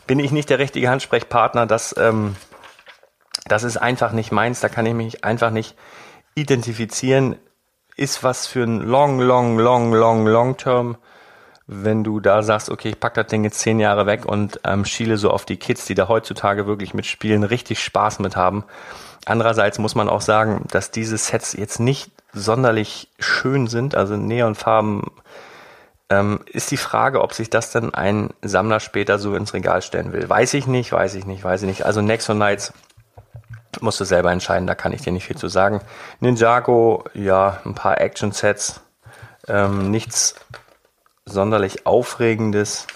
bin 0.06 0.18
ich 0.18 0.32
nicht 0.32 0.50
der 0.50 0.58
richtige 0.58 0.90
Ansprechpartner. 0.90 1.66
Das, 1.66 1.94
ähm, 1.96 2.36
das 3.46 3.62
ist 3.62 3.76
einfach 3.76 4.12
nicht 4.12 4.32
meins. 4.32 4.60
Da 4.60 4.68
kann 4.68 4.86
ich 4.86 4.94
mich 4.94 5.24
einfach 5.24 5.50
nicht 5.50 5.76
identifizieren. 6.34 7.36
Ist 7.96 8.22
was 8.22 8.46
für 8.46 8.64
ein 8.64 8.80
long, 8.80 9.20
long, 9.20 9.58
long, 9.58 9.92
long, 9.92 10.26
long 10.26 10.56
term. 10.56 10.96
Wenn 11.68 12.04
du 12.04 12.20
da 12.20 12.42
sagst, 12.42 12.70
okay, 12.70 12.90
ich 12.90 13.00
pack 13.00 13.14
das 13.14 13.26
Ding 13.26 13.42
jetzt 13.42 13.58
zehn 13.58 13.80
Jahre 13.80 14.06
weg 14.06 14.24
und 14.24 14.60
ähm, 14.64 14.84
schiele 14.84 15.16
so 15.16 15.30
auf 15.30 15.44
die 15.44 15.56
Kids, 15.56 15.84
die 15.86 15.94
da 15.94 16.06
heutzutage 16.06 16.66
wirklich 16.66 16.94
mit 16.94 17.06
Spielen 17.06 17.42
richtig 17.42 17.82
Spaß 17.82 18.20
mit 18.20 18.36
haben. 18.36 18.64
Andererseits 19.24 19.78
muss 19.80 19.96
man 19.96 20.08
auch 20.08 20.20
sagen, 20.20 20.64
dass 20.70 20.92
diese 20.92 21.18
Sets 21.18 21.54
jetzt 21.54 21.80
nicht 21.80 22.12
sonderlich 22.36 23.08
schön 23.18 23.66
sind, 23.66 23.94
also 23.94 24.16
Neonfarben, 24.16 25.02
ähm, 26.08 26.40
ist 26.46 26.70
die 26.70 26.76
Frage, 26.76 27.20
ob 27.22 27.32
sich 27.32 27.50
das 27.50 27.72
dann 27.72 27.92
ein 27.92 28.30
Sammler 28.42 28.78
später 28.78 29.18
so 29.18 29.34
ins 29.34 29.54
Regal 29.54 29.82
stellen 29.82 30.12
will. 30.12 30.28
Weiß 30.28 30.54
ich 30.54 30.66
nicht, 30.66 30.92
weiß 30.92 31.14
ich 31.14 31.26
nicht, 31.26 31.42
weiß 31.42 31.62
ich 31.62 31.68
nicht. 31.68 31.84
Also 31.84 32.00
Nexon 32.00 32.36
Knights 32.36 32.72
musst 33.80 33.98
du 34.00 34.04
selber 34.04 34.30
entscheiden, 34.30 34.66
da 34.66 34.74
kann 34.74 34.92
ich 34.92 35.02
dir 35.02 35.12
nicht 35.12 35.26
viel 35.26 35.36
zu 35.36 35.48
sagen. 35.48 35.80
Ninjago, 36.20 37.04
ja, 37.14 37.60
ein 37.64 37.74
paar 37.74 38.00
Action-Sets, 38.00 38.80
ähm, 39.48 39.90
nichts 39.90 40.36
sonderlich 41.24 41.86
Aufregendes 41.86 42.86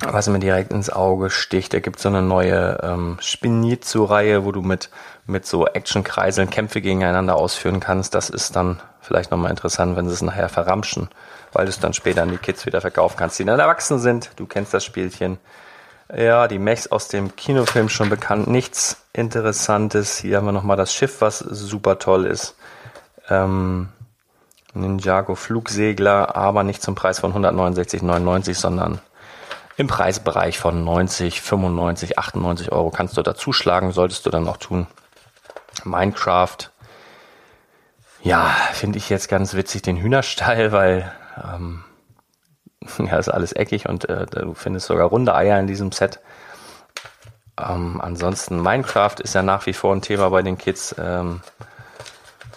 was 0.00 0.28
mir 0.28 0.38
direkt 0.38 0.72
ins 0.72 0.90
Auge 0.90 1.30
sticht, 1.30 1.72
da 1.72 1.80
gibt 1.80 1.96
es 1.96 2.02
so 2.02 2.08
eine 2.08 2.22
neue 2.22 2.78
ähm, 2.82 3.16
Spinizzo-Reihe, 3.20 4.44
wo 4.44 4.52
du 4.52 4.60
mit, 4.60 4.90
mit 5.26 5.46
so 5.46 5.66
Action-Kreiseln 5.66 6.50
Kämpfe 6.50 6.80
gegeneinander 6.80 7.36
ausführen 7.36 7.80
kannst. 7.80 8.14
Das 8.14 8.28
ist 8.28 8.56
dann 8.56 8.80
vielleicht 9.00 9.30
nochmal 9.30 9.50
interessant, 9.50 9.96
wenn 9.96 10.06
sie 10.06 10.14
es 10.14 10.22
nachher 10.22 10.48
verramschen, 10.48 11.08
weil 11.52 11.64
du 11.64 11.70
es 11.70 11.80
dann 11.80 11.94
später 11.94 12.22
an 12.22 12.30
die 12.30 12.36
Kids 12.36 12.66
wieder 12.66 12.80
verkaufen 12.80 13.16
kannst, 13.16 13.38
die 13.38 13.44
dann 13.44 13.58
erwachsen 13.58 13.98
sind. 13.98 14.30
Du 14.36 14.46
kennst 14.46 14.74
das 14.74 14.84
Spielchen. 14.84 15.38
Ja, 16.14 16.46
die 16.46 16.58
Mechs 16.58 16.86
aus 16.86 17.08
dem 17.08 17.34
Kinofilm 17.34 17.88
schon 17.88 18.10
bekannt. 18.10 18.46
Nichts 18.46 19.02
Interessantes. 19.12 20.18
Hier 20.18 20.36
haben 20.36 20.46
wir 20.46 20.52
nochmal 20.52 20.76
das 20.76 20.92
Schiff, 20.92 21.20
was 21.20 21.38
super 21.38 21.98
toll 21.98 22.26
ist. 22.26 22.54
Ähm, 23.28 23.88
Ninjago 24.74 25.34
Flugsegler, 25.34 26.36
aber 26.36 26.62
nicht 26.62 26.82
zum 26.82 26.94
Preis 26.94 27.18
von 27.18 27.32
169,99, 27.32 28.54
sondern 28.54 29.00
im 29.76 29.86
Preisbereich 29.86 30.58
von 30.58 30.84
90, 30.84 31.40
95, 31.40 32.18
98 32.18 32.72
Euro 32.72 32.90
kannst 32.90 33.16
du 33.16 33.22
dazu 33.22 33.52
schlagen, 33.52 33.92
solltest 33.92 34.24
du 34.26 34.30
dann 34.30 34.48
auch 34.48 34.56
tun. 34.56 34.86
Minecraft, 35.84 36.70
ja, 38.22 38.48
finde 38.72 38.98
ich 38.98 39.10
jetzt 39.10 39.28
ganz 39.28 39.54
witzig 39.54 39.82
den 39.82 39.98
Hühnerstall, 39.98 40.72
weil 40.72 41.12
ähm, 41.42 41.84
ja, 42.98 43.18
ist 43.18 43.28
alles 43.28 43.52
eckig 43.52 43.88
und 43.88 44.08
äh, 44.08 44.26
du 44.26 44.54
findest 44.54 44.86
sogar 44.86 45.08
runde 45.08 45.34
Eier 45.34 45.58
in 45.58 45.66
diesem 45.66 45.92
Set. 45.92 46.20
Ähm, 47.58 48.00
ansonsten 48.00 48.60
Minecraft 48.60 49.16
ist 49.22 49.34
ja 49.34 49.42
nach 49.42 49.66
wie 49.66 49.72
vor 49.72 49.94
ein 49.94 50.02
Thema 50.02 50.28
bei 50.30 50.42
den 50.42 50.58
Kids. 50.58 50.94
Ähm, 50.98 51.40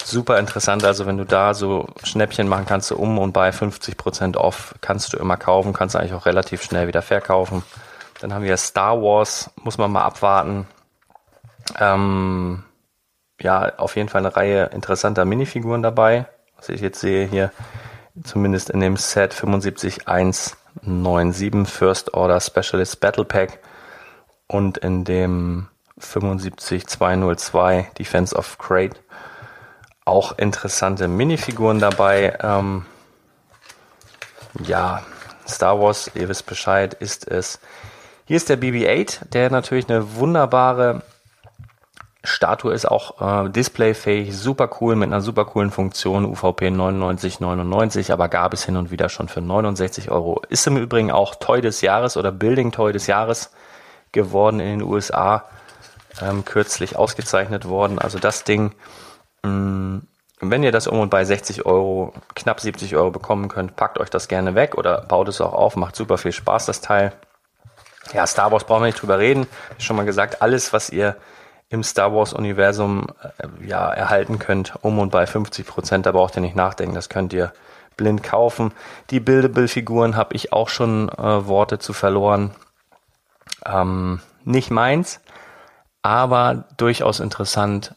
super 0.04 0.40
interessant. 0.40 0.84
Also 0.84 1.06
wenn 1.06 1.18
du 1.18 1.26
da 1.26 1.54
so 1.54 1.88
Schnäppchen 2.04 2.48
machen 2.48 2.66
kannst, 2.66 2.88
so 2.88 2.96
um 2.96 3.20
und 3.20 3.34
bei 3.34 3.50
50% 3.50 4.38
off, 4.38 4.76
kannst 4.82 5.14
du 5.14 5.18
immer 5.18 5.38
kaufen, 5.38 5.74
kannst 5.74 5.96
du 5.96 6.00
eigentlich 6.00 6.14
auch 6.14 6.26
relativ 6.26 6.64
schnell 6.64 6.88
wieder 6.88 7.02
verkaufen. 7.02 7.64
Dann 8.22 8.34
haben 8.34 8.44
wir 8.44 8.58
Star 8.58 9.02
Wars, 9.02 9.50
muss 9.56 9.78
man 9.78 9.92
mal 9.92 10.04
abwarten. 10.04 10.68
Ähm, 11.80 12.64
ja, 13.42 13.78
auf 13.78 13.96
jeden 13.96 14.10
Fall 14.10 14.26
eine 14.26 14.36
Reihe 14.36 14.66
interessanter 14.74 15.24
Minifiguren 15.26 15.82
dabei. 15.82 16.26
Was 16.58 16.68
ich 16.70 16.82
jetzt 16.82 17.00
sehe 17.00 17.26
hier, 17.26 17.52
zumindest 18.24 18.70
in 18.70 18.82
dem 18.82 18.98
Set 18.98 19.34
75197 19.34 21.66
First 21.66 22.14
Order 22.14 22.42
Specialist 22.42 23.00
Battle 23.00 23.24
Pack 23.24 23.60
und 24.48 24.78
in 24.80 25.06
dem 25.06 25.70
75202 26.00 27.88
Defense 27.98 28.36
of 28.36 28.58
Crate 28.58 29.00
auch 30.10 30.38
interessante 30.38 31.08
Minifiguren 31.08 31.80
dabei. 31.80 32.38
Ähm, 32.42 32.86
ja, 34.64 35.04
Star 35.48 35.80
Wars, 35.80 36.12
ihr 36.16 36.28
wisst 36.30 36.46
Bescheid, 36.46 36.94
ist 36.94 37.28
es. 37.28 37.60
Hier 38.26 38.38
ist 38.38 38.50
der 38.50 38.60
BB-8, 38.60 39.30
der 39.30 39.50
natürlich 39.50 39.90
eine 39.90 40.16
wunderbare 40.16 41.02
Statue 42.24 42.74
ist, 42.74 42.86
auch 42.86 43.46
äh, 43.46 43.50
displayfähig, 43.50 44.38
super 44.38 44.70
cool, 44.80 44.96
mit 44.96 45.08
einer 45.08 45.22
super 45.22 45.46
coolen 45.46 45.72
Funktion, 45.72 46.26
UVP 46.26 46.68
99,99, 46.68 48.12
aber 48.12 48.28
gab 48.28 48.54
es 48.54 48.66
hin 48.66 48.76
und 48.76 48.92
wieder 48.92 49.08
schon 49.08 49.30
für 49.30 49.42
69 49.42 50.12
Euro. 50.12 50.42
Ist 50.50 50.68
im 50.68 50.78
Übrigen 50.78 51.12
auch 51.12 51.36
Toy 51.36 51.62
des 51.62 51.82
Jahres 51.82 52.18
oder 52.18 52.32
Building 52.32 52.72
Toy 52.72 52.92
des 52.92 53.08
Jahres 53.08 53.52
geworden 54.12 54.60
in 54.60 54.80
den 54.80 54.84
USA, 54.84 55.46
ähm, 56.22 56.44
kürzlich 56.44 56.98
ausgezeichnet 56.98 57.66
worden. 57.66 58.00
Also 58.00 58.20
das 58.20 58.44
Ding 58.44 58.74
wenn 59.44 60.64
ihr 60.64 60.72
das 60.72 60.88
um 60.88 61.00
und 61.00 61.10
bei 61.10 61.26
60 61.26 61.66
Euro, 61.66 62.14
knapp 62.36 62.60
70 62.60 62.96
Euro 62.96 63.12
bekommen 63.12 63.50
könnt, 63.50 63.76
packt 63.76 64.00
euch 64.00 64.10
das 64.10 64.28
gerne 64.28 64.56
weg 64.56 64.76
oder 64.76 65.02
baut 65.02 65.28
es 65.28 65.42
auch 65.42 65.54
auf, 65.54 65.76
macht 65.76 65.96
super 65.96 66.18
viel 66.18 66.32
Spaß, 66.32 66.66
das 66.66 66.82
Teil. 66.82 67.14
Ja, 68.14 68.26
Star 68.26 68.52
Wars 68.52 68.64
brauchen 68.64 68.82
wir 68.82 68.88
nicht 68.88 69.02
drüber 69.02 69.20
reden. 69.20 69.48
Schon 69.78 69.96
mal 69.96 70.06
gesagt, 70.06 70.42
alles, 70.42 70.74
was 70.74 70.90
ihr 70.90 71.16
im 71.70 71.84
Star 71.84 72.14
Wars 72.14 72.34
Universum 72.34 73.08
äh, 73.38 73.68
ja 73.68 73.92
erhalten 73.92 74.40
könnt, 74.40 74.74
um 74.82 74.98
und 74.98 75.12
bei 75.12 75.28
50 75.28 75.68
Prozent, 75.68 76.06
da 76.06 76.12
braucht 76.12 76.36
ihr 76.36 76.42
nicht 76.42 76.56
nachdenken, 76.56 76.96
das 76.96 77.10
könnt 77.10 77.34
ihr 77.34 77.54
blind 77.98 78.24
kaufen. 78.24 78.72
Die 79.12 79.20
Buildable-Figuren 79.20 80.16
habe 80.16 80.34
ich 80.34 80.54
auch 80.54 80.70
schon 80.70 81.10
äh, 81.10 81.48
Worte 81.48 81.78
zu 81.78 81.94
verloren. 81.94 82.56
Ähm, 83.66 84.22
nicht 84.46 84.72
meins, 84.72 85.20
aber 86.02 86.64
durchaus 86.78 87.20
interessant, 87.20 87.94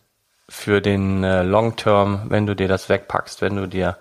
für 0.53 0.83
den 0.83 1.25
äh, 1.25 1.43
Long 1.43 1.77
Term, 1.77 2.25
wenn 2.29 2.47
du 2.47 2.55
dir 2.55 2.69
das 2.69 2.91
wegpackst, 2.91 3.41
wenn 3.41 3.57
du 3.57 3.67
dir, 3.67 3.97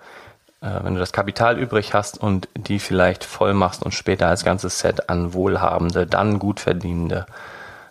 äh, 0.60 0.68
wenn 0.82 0.92
du 0.92 1.00
das 1.00 1.10
Kapital 1.10 1.58
übrig 1.58 1.94
hast 1.94 2.20
und 2.20 2.46
die 2.54 2.78
vielleicht 2.78 3.24
voll 3.24 3.54
machst 3.54 3.82
und 3.82 3.92
später 3.94 4.28
als 4.28 4.44
ganzes 4.44 4.78
Set 4.78 5.08
an 5.08 5.32
wohlhabende, 5.32 6.06
dann 6.06 6.38
gut 6.38 6.60
verdienende 6.60 7.24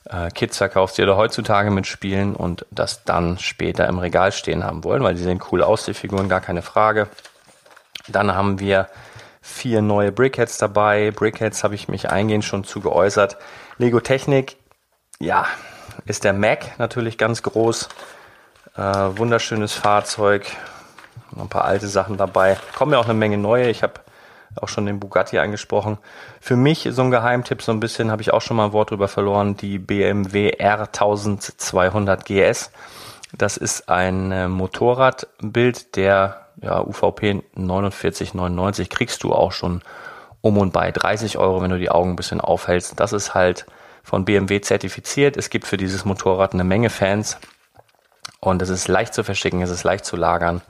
äh, 0.05 0.29
Kids 0.29 0.59
verkaufst, 0.59 0.99
die 0.99 1.05
da 1.05 1.17
heutzutage 1.17 1.71
mitspielen 1.71 2.35
und 2.35 2.67
das 2.69 3.03
dann 3.03 3.39
später 3.39 3.87
im 3.87 3.97
Regal 3.97 4.31
stehen 4.31 4.63
haben 4.63 4.83
wollen, 4.83 5.01
weil 5.01 5.15
die 5.15 5.23
sehen 5.23 5.41
cool 5.51 5.63
aus, 5.63 5.85
die 5.85 5.95
Figuren, 5.95 6.29
gar 6.29 6.41
keine 6.41 6.61
Frage. 6.61 7.07
Dann 8.07 8.35
haben 8.35 8.59
wir 8.59 8.89
vier 9.41 9.81
neue 9.81 10.11
Brickheads 10.11 10.59
dabei. 10.59 11.09
Brickheads 11.09 11.63
habe 11.63 11.73
ich 11.73 11.87
mich 11.87 12.11
eingehend 12.11 12.45
schon 12.45 12.63
zu 12.63 12.79
geäußert. 12.79 13.37
Lego 13.79 13.99
Technik, 14.01 14.55
ja, 15.19 15.47
ist 16.05 16.23
der 16.23 16.33
Mac 16.33 16.77
natürlich 16.77 17.17
ganz 17.17 17.41
groß. 17.41 17.89
Äh, 18.75 18.81
wunderschönes 19.17 19.73
Fahrzeug. 19.73 20.45
Noch 21.31 21.43
ein 21.43 21.49
paar 21.49 21.65
alte 21.65 21.87
Sachen 21.87 22.17
dabei. 22.17 22.57
Kommen 22.75 22.93
ja 22.93 22.99
auch 22.99 23.05
eine 23.05 23.13
Menge 23.13 23.37
neue. 23.37 23.69
Ich 23.69 23.83
habe 23.83 23.95
auch 24.55 24.67
schon 24.67 24.85
den 24.85 24.99
Bugatti 24.99 25.39
angesprochen. 25.39 25.97
Für 26.39 26.55
mich 26.55 26.87
so 26.91 27.01
ein 27.01 27.11
Geheimtipp, 27.11 27.61
so 27.61 27.71
ein 27.71 27.79
bisschen 27.79 28.11
habe 28.11 28.21
ich 28.21 28.33
auch 28.33 28.41
schon 28.41 28.57
mal 28.57 28.65
ein 28.65 28.73
Wort 28.73 28.91
drüber 28.91 29.07
verloren, 29.07 29.55
die 29.55 29.79
BMW 29.79 30.51
R1200 30.53 32.23
GS. 32.23 32.71
Das 33.37 33.57
ist 33.57 33.89
ein 33.89 34.31
äh, 34.31 34.47
Motorradbild 34.47 35.95
der 35.95 36.47
ja, 36.61 36.81
UVP 36.81 37.43
49,99 37.55 38.89
kriegst 38.89 39.23
du 39.23 39.33
auch 39.33 39.51
schon 39.51 39.81
um 40.41 40.57
und 40.57 40.73
bei 40.73 40.91
30 40.91 41.37
Euro, 41.37 41.61
wenn 41.61 41.71
du 41.71 41.79
die 41.79 41.91
Augen 41.91 42.11
ein 42.11 42.15
bisschen 42.15 42.41
aufhältst. 42.41 42.99
Das 42.99 43.13
ist 43.13 43.33
halt 43.33 43.65
von 44.03 44.25
BMW 44.25 44.59
zertifiziert. 44.59 45.37
Es 45.37 45.49
gibt 45.49 45.65
für 45.65 45.77
dieses 45.77 46.03
Motorrad 46.03 46.53
eine 46.53 46.63
Menge 46.63 46.89
Fans. 46.89 47.37
Und 48.41 48.61
es 48.63 48.69
ist 48.69 48.87
leicht 48.87 49.13
zu 49.13 49.23
verschicken, 49.23 49.61
es 49.61 49.69
ist 49.69 49.83
leicht 49.83 50.03
zu 50.03 50.15
lagern. 50.17 50.61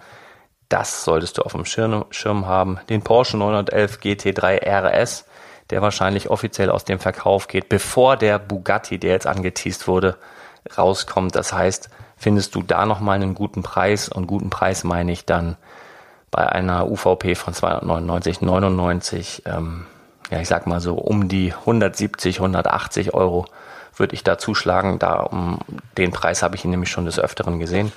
Das 0.67 1.03
solltest 1.03 1.37
du 1.37 1.41
auf 1.41 1.53
dem 1.53 1.65
Schirm, 1.65 2.45
haben. 2.45 2.79
Den 2.89 3.01
Porsche 3.01 3.37
911 3.37 3.99
GT3 3.99 4.61
RS, 4.61 5.25
der 5.69 5.81
wahrscheinlich 5.81 6.29
offiziell 6.29 6.69
aus 6.69 6.83
dem 6.83 6.99
Verkauf 6.99 7.47
geht, 7.47 7.69
bevor 7.69 8.17
der 8.17 8.39
Bugatti, 8.39 8.99
der 8.99 9.11
jetzt 9.11 9.27
angeteased 9.27 9.87
wurde, 9.87 10.17
rauskommt. 10.77 11.33
Das 11.35 11.53
heißt, 11.53 11.89
findest 12.17 12.55
du 12.55 12.61
da 12.61 12.85
nochmal 12.85 13.15
einen 13.15 13.35
guten 13.35 13.63
Preis 13.63 14.09
und 14.09 14.27
guten 14.27 14.49
Preis 14.49 14.83
meine 14.83 15.13
ich 15.13 15.25
dann 15.25 15.55
bei 16.29 16.47
einer 16.47 16.89
UVP 16.89 17.35
von 17.35 17.53
299,99, 17.53 19.43
ähm, 19.45 19.85
ja, 20.29 20.39
ich 20.39 20.47
sag 20.47 20.67
mal 20.67 20.79
so 20.79 20.95
um 20.95 21.27
die 21.27 21.53
170, 21.53 22.37
180 22.37 23.13
Euro 23.13 23.45
würde 23.95 24.15
ich 24.15 24.23
da 24.23 24.37
zuschlagen. 24.37 24.99
Da 24.99 25.19
um 25.21 25.59
den 25.97 26.11
Preis 26.11 26.43
habe 26.43 26.55
ich 26.55 26.65
ihn 26.65 26.71
nämlich 26.71 26.89
schon 26.89 27.05
des 27.05 27.19
Öfteren 27.19 27.59
gesehen. 27.59 27.91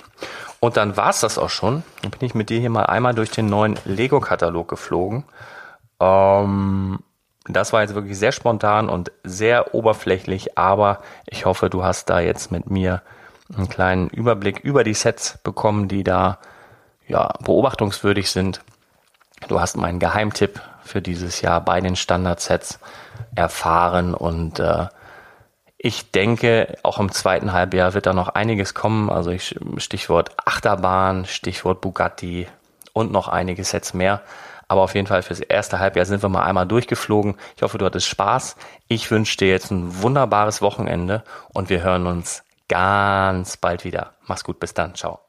Und 0.59 0.77
dann 0.77 0.97
war 0.97 1.09
es 1.09 1.19
das 1.19 1.37
auch 1.37 1.49
schon. 1.49 1.83
Dann 2.01 2.11
bin 2.11 2.25
ich 2.25 2.35
mit 2.35 2.49
dir 2.49 2.59
hier 2.59 2.69
mal 2.69 2.85
einmal 2.85 3.13
durch 3.13 3.31
den 3.31 3.47
neuen 3.47 3.77
Lego-Katalog 3.85 4.67
geflogen. 4.67 5.23
Ähm, 5.99 6.99
Das 7.47 7.73
war 7.73 7.81
jetzt 7.81 7.93
wirklich 7.93 8.17
sehr 8.17 8.31
spontan 8.31 8.89
und 8.89 9.11
sehr 9.23 9.75
oberflächlich, 9.75 10.57
aber 10.57 11.01
ich 11.27 11.45
hoffe, 11.45 11.69
du 11.69 11.83
hast 11.83 12.09
da 12.09 12.19
jetzt 12.19 12.51
mit 12.51 12.71
mir 12.71 13.03
einen 13.55 13.69
kleinen 13.69 14.09
Überblick 14.09 14.59
über 14.61 14.83
die 14.83 14.95
Sets 14.95 15.37
bekommen, 15.43 15.87
die 15.87 16.03
da 16.03 16.39
ja, 17.07 17.33
beobachtungswürdig 17.43 18.31
sind. 18.31 18.61
Du 19.47 19.59
hast 19.59 19.77
meinen 19.77 19.99
Geheimtipp 19.99 20.59
für 20.83 21.03
dieses 21.03 21.41
Jahr 21.41 21.61
bei 21.61 21.81
den 21.81 21.95
Standardsets 21.95 22.79
erfahren 23.35 24.15
und 24.15 24.59
äh, 24.59 24.87
ich 25.85 26.09
denke, 26.09 26.79
auch 26.81 26.99
im 26.99 27.11
zweiten 27.11 27.53
Halbjahr 27.53 27.93
wird 27.93 28.07
da 28.07 28.13
noch 28.13 28.29
einiges 28.29 28.73
kommen. 28.73 29.11
Also 29.11 29.29
ich, 29.29 29.55
Stichwort 29.77 30.31
Achterbahn, 30.43 31.25
Stichwort 31.25 31.79
Bugatti 31.81 32.47
und 32.93 33.11
noch 33.11 33.27
einige 33.27 33.63
Sets 33.63 33.93
mehr. 33.93 34.23
Aber 34.67 34.81
auf 34.81 34.95
jeden 34.95 35.05
Fall 35.05 35.21
fürs 35.21 35.41
erste 35.41 35.77
Halbjahr 35.77 36.07
sind 36.07 36.23
wir 36.23 36.29
mal 36.29 36.41
einmal 36.41 36.65
durchgeflogen. 36.65 37.35
Ich 37.55 37.61
hoffe, 37.61 37.77
du 37.77 37.85
hattest 37.85 38.07
Spaß. 38.07 38.55
Ich 38.87 39.11
wünsche 39.11 39.37
dir 39.37 39.49
jetzt 39.49 39.69
ein 39.69 40.01
wunderbares 40.01 40.63
Wochenende 40.63 41.23
und 41.53 41.69
wir 41.69 41.83
hören 41.83 42.07
uns 42.07 42.43
ganz 42.67 43.55
bald 43.57 43.83
wieder. 43.83 44.15
Mach's 44.25 44.43
gut, 44.43 44.59
bis 44.59 44.73
dann. 44.73 44.95
Ciao. 44.95 45.19